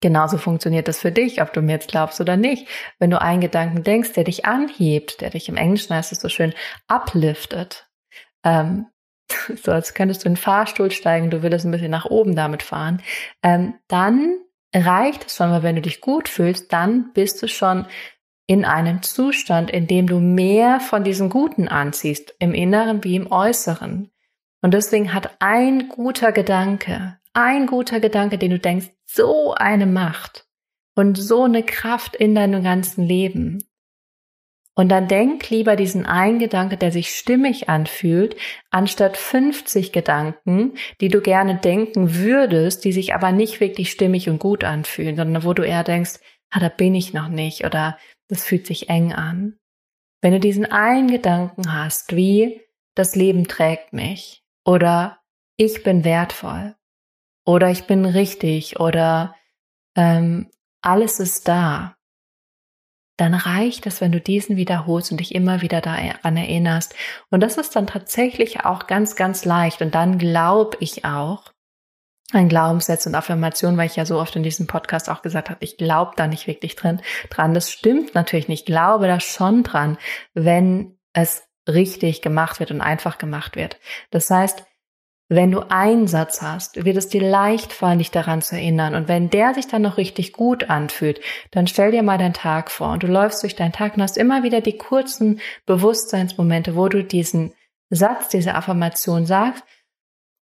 Genauso 0.00 0.38
funktioniert 0.38 0.86
das 0.86 1.00
für 1.00 1.10
dich, 1.10 1.40
ob 1.40 1.52
du 1.52 1.62
mir 1.62 1.72
jetzt 1.72 1.88
glaubst 1.88 2.20
oder 2.20 2.36
nicht. 2.36 2.68
Wenn 2.98 3.10
du 3.10 3.20
einen 3.20 3.40
Gedanken 3.40 3.82
denkst, 3.82 4.12
der 4.12 4.24
dich 4.24 4.44
anhebt, 4.44 5.20
der 5.20 5.30
dich 5.30 5.48
im 5.48 5.56
Englischen 5.56 5.94
heißt 5.94 6.12
es 6.12 6.20
so 6.20 6.28
schön, 6.28 6.52
upliftet, 6.88 7.88
ähm, 8.44 8.86
so 9.62 9.72
als 9.72 9.94
könntest 9.94 10.22
du 10.22 10.28
in 10.28 10.34
den 10.34 10.40
Fahrstuhl 10.40 10.90
steigen, 10.90 11.30
du 11.30 11.42
würdest 11.42 11.64
ein 11.64 11.70
bisschen 11.70 11.90
nach 11.90 12.04
oben 12.04 12.36
damit 12.36 12.62
fahren, 12.62 13.02
ähm, 13.42 13.74
dann 13.88 14.36
reicht 14.74 15.26
es 15.26 15.36
schon, 15.36 15.50
weil 15.50 15.62
wenn 15.62 15.76
du 15.76 15.82
dich 15.82 16.00
gut 16.00 16.28
fühlst, 16.28 16.72
dann 16.72 17.12
bist 17.14 17.42
du 17.42 17.48
schon 17.48 17.86
in 18.46 18.64
einem 18.64 19.02
Zustand, 19.02 19.70
in 19.70 19.86
dem 19.86 20.06
du 20.06 20.20
mehr 20.20 20.80
von 20.80 21.04
diesem 21.04 21.30
Guten 21.30 21.68
anziehst, 21.68 22.34
im 22.38 22.52
Inneren 22.52 23.02
wie 23.04 23.16
im 23.16 23.30
Äußeren. 23.30 24.10
Und 24.60 24.74
deswegen 24.74 25.12
hat 25.12 25.36
ein 25.40 25.88
guter 25.88 26.32
Gedanke, 26.32 27.18
ein 27.32 27.66
guter 27.66 28.00
Gedanke, 28.00 28.38
den 28.38 28.50
du 28.50 28.58
denkst, 28.58 28.88
so 29.04 29.54
eine 29.54 29.86
Macht 29.86 30.46
und 30.94 31.16
so 31.16 31.44
eine 31.44 31.62
Kraft 31.62 32.16
in 32.16 32.34
deinem 32.34 32.62
ganzen 32.62 33.04
Leben. 33.04 33.58
Und 34.76 34.88
dann 34.88 35.06
denk 35.06 35.48
lieber 35.50 35.76
diesen 35.76 36.04
einen 36.04 36.40
Gedanke, 36.40 36.76
der 36.76 36.90
sich 36.90 37.10
stimmig 37.10 37.68
anfühlt, 37.68 38.36
anstatt 38.70 39.16
50 39.16 39.92
Gedanken, 39.92 40.74
die 41.00 41.08
du 41.08 41.20
gerne 41.20 41.56
denken 41.56 42.16
würdest, 42.16 42.84
die 42.84 42.92
sich 42.92 43.14
aber 43.14 43.30
nicht 43.30 43.60
wirklich 43.60 43.90
stimmig 43.90 44.28
und 44.28 44.40
gut 44.40 44.64
anfühlen, 44.64 45.14
sondern 45.14 45.44
wo 45.44 45.52
du 45.52 45.62
eher 45.62 45.84
denkst, 45.84 46.14
ah, 46.50 46.58
da 46.58 46.68
bin 46.68 46.94
ich 46.94 47.12
noch 47.12 47.28
nicht 47.28 47.64
oder 47.64 47.98
das 48.28 48.44
fühlt 48.44 48.66
sich 48.66 48.88
eng 48.88 49.12
an. 49.12 49.58
Wenn 50.22 50.32
du 50.32 50.40
diesen 50.40 50.66
einen 50.66 51.10
Gedanken 51.10 51.72
hast, 51.72 52.16
wie 52.16 52.62
das 52.94 53.14
Leben 53.16 53.46
trägt 53.46 53.92
mich 53.92 54.44
oder 54.64 55.20
ich 55.56 55.82
bin 55.82 56.04
wertvoll 56.04 56.74
oder 57.44 57.70
ich 57.70 57.86
bin 57.86 58.04
richtig 58.04 58.80
oder 58.80 59.34
ähm, 59.96 60.50
alles 60.82 61.20
ist 61.20 61.48
da, 61.48 61.96
dann 63.16 63.34
reicht 63.34 63.86
es, 63.86 64.00
wenn 64.00 64.12
du 64.12 64.20
diesen 64.20 64.56
wiederholst 64.56 65.12
und 65.12 65.18
dich 65.18 65.34
immer 65.34 65.60
wieder 65.60 65.80
daran 65.80 66.36
erinnerst. 66.36 66.94
Und 67.30 67.40
das 67.40 67.58
ist 67.58 67.76
dann 67.76 67.86
tatsächlich 67.86 68.64
auch 68.64 68.86
ganz, 68.86 69.14
ganz 69.14 69.44
leicht. 69.44 69.82
Und 69.82 69.94
dann 69.94 70.18
glaube 70.18 70.76
ich 70.80 71.04
auch, 71.04 71.52
ein 72.32 72.48
Glaubenssatz 72.48 73.06
und 73.06 73.14
Affirmation, 73.14 73.76
weil 73.76 73.86
ich 73.86 73.96
ja 73.96 74.06
so 74.06 74.18
oft 74.18 74.34
in 74.36 74.42
diesem 74.42 74.66
Podcast 74.66 75.10
auch 75.10 75.22
gesagt 75.22 75.50
habe, 75.50 75.62
ich 75.62 75.76
glaube 75.76 76.12
da 76.16 76.26
nicht 76.26 76.46
wirklich 76.46 76.74
drin 76.74 77.00
dran. 77.30 77.54
Das 77.54 77.70
stimmt 77.70 78.14
natürlich 78.14 78.48
nicht. 78.48 78.60
Ich 78.60 78.66
glaube 78.66 79.06
da 79.06 79.20
schon 79.20 79.62
dran, 79.62 79.98
wenn 80.32 80.98
es 81.12 81.44
richtig 81.68 82.22
gemacht 82.22 82.60
wird 82.60 82.70
und 82.70 82.80
einfach 82.80 83.18
gemacht 83.18 83.56
wird. 83.56 83.78
Das 84.10 84.30
heißt, 84.30 84.64
wenn 85.28 85.50
du 85.50 85.60
einen 85.70 86.06
Satz 86.06 86.42
hast, 86.42 86.84
wird 86.84 86.98
es 86.98 87.08
dir 87.08 87.22
leicht 87.22 87.72
fallen, 87.72 87.98
dich 87.98 88.10
daran 88.10 88.42
zu 88.42 88.56
erinnern. 88.56 88.94
Und 88.94 89.08
wenn 89.08 89.30
der 89.30 89.54
sich 89.54 89.66
dann 89.66 89.82
noch 89.82 89.96
richtig 89.96 90.32
gut 90.32 90.68
anfühlt, 90.68 91.20
dann 91.50 91.66
stell 91.66 91.92
dir 91.92 92.02
mal 92.02 92.18
deinen 92.18 92.34
Tag 92.34 92.70
vor 92.70 92.92
und 92.92 93.02
du 93.02 93.06
läufst 93.06 93.42
durch 93.42 93.56
deinen 93.56 93.72
Tag 93.72 93.96
und 93.96 94.02
hast 94.02 94.18
immer 94.18 94.42
wieder 94.42 94.60
die 94.60 94.76
kurzen 94.76 95.40
Bewusstseinsmomente, 95.64 96.76
wo 96.76 96.88
du 96.88 97.02
diesen 97.02 97.54
Satz, 97.88 98.28
diese 98.28 98.54
Affirmation 98.54 99.24
sagst 99.24 99.64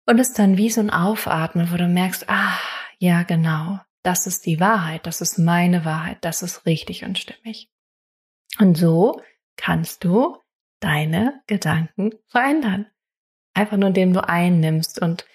und 0.08 0.20
es 0.20 0.34
dann 0.34 0.58
wie 0.58 0.70
so 0.70 0.82
ein 0.82 0.89
Aufatmen, 0.89 1.72
wo 1.72 1.78
du 1.78 1.88
merkst, 1.88 2.30
ah, 2.30 2.58
ja, 2.98 3.24
genau, 3.24 3.80
das 4.04 4.26
ist 4.26 4.46
die 4.46 4.60
Wahrheit, 4.60 5.06
das 5.06 5.22
ist 5.22 5.38
meine 5.38 5.86
Wahrheit, 5.86 6.17
das 6.22 6.41
ist 6.41 6.65
richtig 6.65 7.04
und 7.04 7.20
stimmig. 7.20 7.70
Und 8.58 8.78
so 8.78 9.22
kannst 9.58 10.04
du 10.04 10.38
deine 10.80 11.41
Gedanken 11.48 12.12
verändern. 12.28 12.88
Einfach 13.54 13.78
nur, 13.78 13.89
indem 13.89 14.13
du 14.13 14.28
einnimmst 14.28 15.02
und 15.02 15.26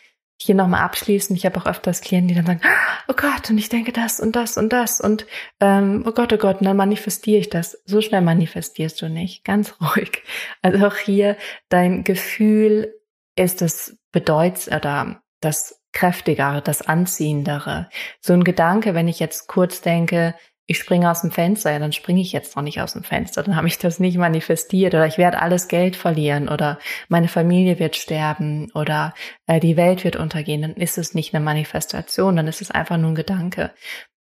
hier 0.41 0.55
nochmal 0.55 0.83
abschließen. 0.83 1.37
Ich 1.37 1.45
habe 1.45 1.61
auch 1.61 1.67
öfters 1.67 2.01
Klienten, 2.01 2.29
die 2.29 2.35
dann 2.35 2.47
sagen, 2.47 2.63
oh 3.09 3.15
Gott, 3.15 3.51
und 3.51 3.59
ich 3.59 3.69
denke 3.69 3.93
das 3.93 4.21
und 4.21 4.35
das 4.35 4.57
und 4.57 4.73
das 4.73 5.01
und 5.01 5.27
ähm, 5.61 6.05
oh 6.07 6.13
Gott, 6.13 6.33
oh 6.33 6.39
Gott, 6.39 6.61
und 6.61 6.67
dann 6.67 6.77
manifestiere 6.77 7.41
ich 7.41 7.51
das. 7.51 7.83
So 7.85 8.01
schnell 8.01 8.23
manifestierst 8.23 9.01
du 9.03 9.09
nicht. 9.09 9.45
Ganz 9.45 9.75
ruhig. 9.81 10.23
Also 10.63 10.87
auch 10.87 10.97
hier 10.97 11.37
dein 11.69 12.05
Gefühl 12.05 12.95
ist 13.37 13.61
das 13.61 13.97
Bedeutz 14.13 14.69
oder 14.69 15.23
das 15.41 15.81
kräftigere, 15.93 16.63
das 16.63 16.83
anziehendere. 16.83 17.89
So 18.21 18.33
ein 18.33 18.45
Gedanke, 18.45 18.95
wenn 18.95 19.09
ich 19.09 19.21
jetzt 19.21 19.49
kurz 19.49 19.81
denke, 19.83 20.35
ich 20.67 20.79
springe 20.79 21.11
aus 21.11 21.23
dem 21.23 21.33
Fenster, 21.33 21.73
ja, 21.73 21.79
dann 21.79 21.93
springe 21.93 22.21
ich 22.21 22.33
jetzt 22.33 22.57
noch 22.57 22.63
nicht 22.63 22.81
aus 22.81 22.93
dem 22.93 23.03
Fenster, 23.03 23.43
dann 23.43 23.57
habe 23.57 23.67
ich 23.67 23.79
das 23.79 23.99
nicht 23.99 24.17
manifestiert 24.17 24.95
oder 24.95 25.07
ich 25.07 25.19
werde 25.19 25.43
alles 25.43 25.69
Geld 25.69 25.97
verlieren 25.97 26.49
oder 26.49 26.79
meine 27.09 27.29
Familie 27.29 27.79
wird 27.79 27.97
sterben 27.97 28.71
oder 28.73 29.13
äh, 29.47 29.61
die 29.61 29.77
Welt 29.77 30.05
wird 30.05 30.17
untergehen, 30.17 30.63
dann 30.63 30.75
ist 30.75 30.99
es 30.99 31.15
nicht 31.15 31.35
eine 31.35 31.45
Manifestation, 31.45 32.37
dann 32.37 32.47
ist 32.47 32.63
es 32.63 32.71
einfach 32.71 32.97
nur 32.97 33.11
ein 33.11 33.17
Gedanke. 33.17 33.73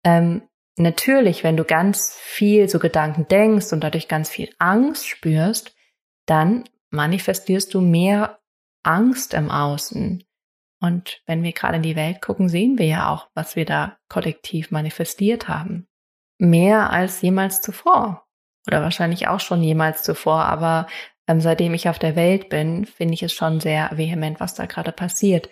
Ähm, 0.04 0.42
natürlich, 0.76 1.44
wenn 1.44 1.56
du 1.56 1.64
ganz 1.64 2.14
viel 2.20 2.68
so 2.68 2.78
Gedanken 2.78 3.26
denkst 3.26 3.72
und 3.72 3.82
dadurch 3.82 4.06
ganz 4.06 4.28
viel 4.28 4.50
Angst 4.58 5.08
spürst, 5.08 5.74
dann 6.26 6.64
manifestierst 6.90 7.72
du 7.72 7.80
mehr 7.80 8.38
Angst 8.82 9.34
im 9.34 9.50
Außen. 9.50 10.24
Und 10.80 11.22
wenn 11.26 11.42
wir 11.42 11.52
gerade 11.52 11.76
in 11.76 11.82
die 11.82 11.96
Welt 11.96 12.22
gucken, 12.22 12.48
sehen 12.48 12.78
wir 12.78 12.86
ja 12.86 13.12
auch, 13.12 13.28
was 13.34 13.56
wir 13.56 13.64
da 13.64 13.98
kollektiv 14.08 14.70
manifestiert 14.70 15.48
haben 15.48 15.88
mehr 16.38 16.90
als 16.90 17.20
jemals 17.20 17.60
zuvor. 17.60 18.26
Oder 18.66 18.82
wahrscheinlich 18.82 19.28
auch 19.28 19.40
schon 19.40 19.62
jemals 19.62 20.02
zuvor, 20.02 20.44
aber 20.44 20.86
ähm, 21.26 21.40
seitdem 21.40 21.74
ich 21.74 21.88
auf 21.88 21.98
der 21.98 22.16
Welt 22.16 22.48
bin, 22.48 22.86
finde 22.86 23.14
ich 23.14 23.22
es 23.22 23.32
schon 23.32 23.60
sehr 23.60 23.90
vehement, 23.94 24.40
was 24.40 24.54
da 24.54 24.66
gerade 24.66 24.92
passiert. 24.92 25.48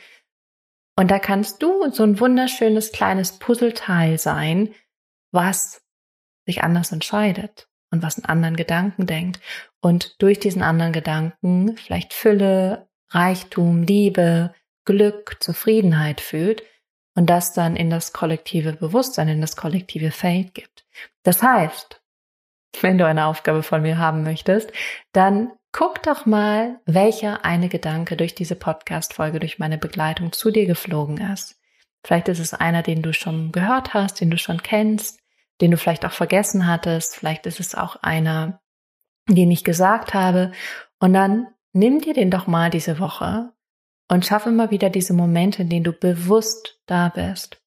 Und 0.98 1.10
da 1.10 1.18
kannst 1.18 1.62
du 1.62 1.90
so 1.90 2.02
ein 2.02 2.20
wunderschönes 2.20 2.92
kleines 2.92 3.38
Puzzleteil 3.38 4.18
sein, 4.18 4.74
was 5.32 5.82
sich 6.46 6.62
anders 6.62 6.92
entscheidet 6.92 7.68
und 7.90 8.02
was 8.02 8.16
einen 8.16 8.26
anderen 8.26 8.56
Gedanken 8.56 9.06
denkt 9.06 9.40
und 9.80 10.20
durch 10.22 10.38
diesen 10.38 10.62
anderen 10.62 10.92
Gedanken 10.92 11.76
vielleicht 11.76 12.14
Fülle, 12.14 12.85
Reichtum, 13.10 13.82
Liebe, 13.82 14.54
Glück, 14.84 15.36
Zufriedenheit 15.40 16.20
fühlt 16.20 16.62
und 17.14 17.26
das 17.26 17.52
dann 17.52 17.76
in 17.76 17.90
das 17.90 18.12
kollektive 18.12 18.72
Bewusstsein, 18.74 19.28
in 19.28 19.40
das 19.40 19.56
kollektive 19.56 20.10
Feld 20.10 20.54
gibt. 20.54 20.86
Das 21.22 21.42
heißt, 21.42 22.00
wenn 22.82 22.98
du 22.98 23.06
eine 23.06 23.26
Aufgabe 23.26 23.62
von 23.62 23.82
mir 23.82 23.98
haben 23.98 24.22
möchtest, 24.22 24.70
dann 25.12 25.52
guck 25.72 26.02
doch 26.02 26.26
mal, 26.26 26.80
welcher 26.86 27.44
eine 27.44 27.68
Gedanke 27.68 28.16
durch 28.16 28.34
diese 28.34 28.54
Podcast-Folge, 28.54 29.40
durch 29.40 29.58
meine 29.58 29.78
Begleitung 29.78 30.32
zu 30.32 30.50
dir 30.50 30.66
geflogen 30.66 31.18
ist. 31.18 31.60
Vielleicht 32.04 32.28
ist 32.28 32.38
es 32.38 32.54
einer, 32.54 32.82
den 32.82 33.02
du 33.02 33.12
schon 33.12 33.50
gehört 33.52 33.92
hast, 33.92 34.20
den 34.20 34.30
du 34.30 34.38
schon 34.38 34.62
kennst, 34.62 35.20
den 35.60 35.70
du 35.70 35.76
vielleicht 35.76 36.04
auch 36.04 36.12
vergessen 36.12 36.66
hattest. 36.66 37.16
Vielleicht 37.16 37.46
ist 37.46 37.60
es 37.60 37.74
auch 37.74 37.96
einer, 37.96 38.60
den 39.28 39.50
ich 39.50 39.64
gesagt 39.64 40.14
habe. 40.14 40.52
Und 40.98 41.14
dann 41.14 41.48
nimm 41.76 42.00
dir 42.00 42.14
den 42.14 42.30
doch 42.30 42.46
mal 42.46 42.70
diese 42.70 42.98
Woche 42.98 43.52
und 44.08 44.24
schaff 44.24 44.46
immer 44.46 44.70
wieder 44.70 44.90
diese 44.90 45.12
Momente, 45.12 45.62
in 45.62 45.68
denen 45.68 45.84
du 45.84 45.92
bewusst 45.92 46.80
da 46.86 47.10
bist 47.10 47.62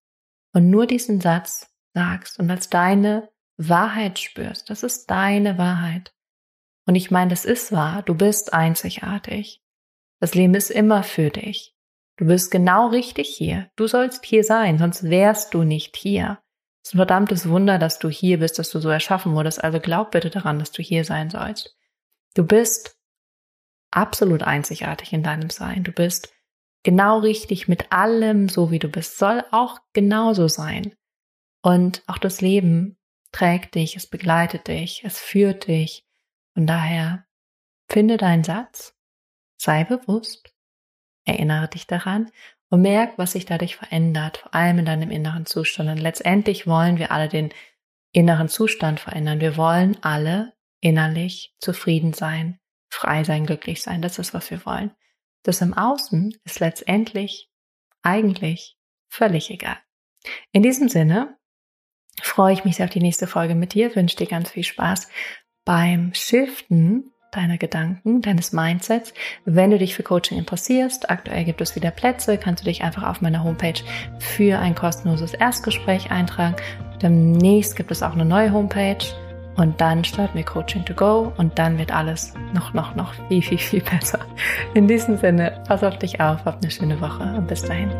und 0.54 0.70
nur 0.70 0.88
diesen 0.88 1.22
Satz 1.22 1.68
sagst 1.94 2.40
und 2.40 2.50
als 2.50 2.70
deine 2.70 3.30
Wahrheit 3.58 4.20
spürst. 4.20 4.70
Das 4.70 4.84
ist 4.84 5.10
deine 5.10 5.58
Wahrheit. 5.58 6.14
Und 6.86 6.96
ich 6.96 7.12
meine, 7.12 7.30
das 7.30 7.46
ist 7.46 7.72
wahr. 7.72 8.02
Du 8.02 8.16
bist 8.16 8.54
einzigartig. 8.54 9.62
Das 10.20 10.34
Leben 10.34 10.56
ist 10.56 10.72
immer 10.72 11.04
für 11.04 11.30
dich. 11.30 11.76
Du 12.18 12.26
bist 12.26 12.52
genau 12.52 12.88
richtig 12.88 13.30
hier. 13.30 13.70
Du 13.76 13.88
sollst 13.88 14.26
hier 14.26 14.44
sein, 14.44 14.78
sonst 14.78 15.04
wärst 15.04 15.54
du 15.54 15.64
nicht 15.64 15.96
hier. 15.96 16.40
Es 16.84 16.90
ist 16.90 16.96
ein 16.96 16.98
verdammtes 16.98 17.48
Wunder, 17.48 17.78
dass 17.78 18.00
du 18.00 18.10
hier 18.10 18.40
bist, 18.40 18.60
dass 18.60 18.72
du 18.72 18.80
so 18.80 18.90
erschaffen 18.90 19.34
wurdest. 19.36 19.64
Also 19.64 19.80
glaub 19.80 20.12
bitte 20.12 20.30
daran, 20.30 20.60
dass 20.60 20.72
du 20.72 20.82
hier 20.82 21.06
sein 21.06 21.30
sollst. 21.30 21.78
Du 22.34 22.46
bist 22.46 22.99
absolut 23.92 24.44
einzigartig 24.44 25.14
in 25.14 25.24
deinem 25.24 25.50
Sein. 25.50 25.84
Du 25.84 25.92
bist 25.92 26.34
genau 26.84 27.20
richtig 27.20 27.68
mit 27.68 27.92
allem, 27.92 28.50
so 28.50 28.72
wie 28.72 28.80
du 28.80 28.90
bist, 28.90 29.18
soll 29.18 29.44
auch 29.52 29.80
genauso 29.94 30.48
sein. 30.48 30.96
Und 31.62 32.04
auch 32.08 32.18
das 32.18 32.42
Leben 32.42 32.98
trägt 33.32 33.76
dich, 33.76 33.96
es 33.96 34.08
begleitet 34.08 34.68
dich, 34.68 35.04
es 35.04 35.20
führt 35.20 35.68
dich. 35.68 36.06
Von 36.54 36.66
daher 36.66 37.26
finde 37.90 38.18
deinen 38.18 38.44
Satz, 38.44 38.96
sei 39.58 39.84
bewusst, 39.84 40.54
erinnere 41.26 41.68
dich 41.68 41.86
daran 41.86 42.32
und 42.70 42.82
merk, 42.82 43.18
was 43.18 43.34
sich 43.34 43.46
dadurch 43.46 43.76
verändert, 43.76 44.38
vor 44.38 44.54
allem 44.54 44.80
in 44.80 44.86
deinem 44.86 45.12
inneren 45.12 45.46
Zustand. 45.46 45.90
Und 45.90 45.98
letztendlich 45.98 46.66
wollen 46.68 46.98
wir 46.98 47.12
alle 47.12 47.28
den 47.28 47.54
inneren 48.12 48.48
Zustand 48.48 49.00
verändern. 49.00 49.42
Wir 49.42 49.58
wollen 49.58 49.98
alle 50.02 50.54
innerlich 50.82 51.56
zufrieden 51.60 52.14
sein, 52.14 52.59
frei 52.90 53.24
sein, 53.24 53.46
glücklich 53.46 53.82
sein. 53.82 54.02
Das 54.02 54.20
ist, 54.20 54.34
was 54.34 54.50
wir 54.52 54.66
wollen. 54.66 54.92
Das 55.44 55.62
im 55.62 55.74
Außen 55.74 56.38
ist 56.44 56.60
letztendlich 56.60 57.50
eigentlich 58.02 58.78
völlig 59.08 59.50
egal. 59.50 59.78
In 60.52 60.64
diesem 60.64 60.90
Sinne 60.90 61.38
freue 62.22 62.54
ich 62.54 62.66
mich 62.66 62.76
sehr 62.76 62.86
auf 62.86 62.92
die 62.92 63.00
nächste 63.00 63.28
Folge 63.28 63.56
mit 63.56 63.74
dir, 63.74 63.96
wünsche 63.96 64.18
dir 64.18 64.28
ganz 64.28 64.52
viel 64.52 64.64
Spaß 64.64 65.08
beim 65.64 66.14
Shiften 66.14 67.14
deiner 67.32 67.58
Gedanken, 67.58 68.22
deines 68.22 68.54
Mindsets. 68.54 69.14
Wenn 69.46 69.72
du 69.72 69.78
dich 69.78 69.96
für 69.96 70.04
Coaching 70.04 70.38
interessierst, 70.38 71.10
aktuell 71.10 71.44
gibt 71.46 71.62
es 71.62 71.76
wieder 71.76 71.92
Plätze, 71.92 72.38
kannst 72.38 72.64
du 72.64 72.66
dich 72.66 72.84
einfach 72.84 73.04
auf 73.04 73.22
meiner 73.22 73.44
Homepage 73.44 73.80
für 74.18 74.58
ein 74.60 74.76
kostenloses 74.76 75.36
Erstgespräch 75.36 76.12
eintragen. 76.12 76.56
Demnächst 77.02 77.76
gibt 77.76 77.92
es 77.92 78.04
auch 78.04 78.14
eine 78.14 78.26
neue 78.26 78.52
Homepage 78.52 78.98
und 79.60 79.80
dann 79.82 80.06
starten 80.06 80.38
wir 80.38 80.46
Coaching 80.46 80.86
to 80.86 80.94
Go 80.94 81.34
und 81.36 81.60
dann 81.60 81.78
wird 81.78 81.94
alles 81.94 82.34
noch, 82.54 82.74
noch, 82.74 82.96
noch 82.96 83.14
viel, 83.28 83.42
viel, 83.42 83.58
viel 83.58 83.82
besser. 83.82 84.20
In 84.74 84.88
diesem 84.88 85.18
Sinne, 85.18 85.62
pass 85.68 85.84
auf 85.84 86.00
dich 86.00 86.22
auf, 86.22 86.46
hab 86.46 86.62
eine 86.62 86.72
schöne 86.72 87.00
Woche 87.02 87.24
und 87.38 87.48
bis 87.48 87.62
dahin. 87.64 87.92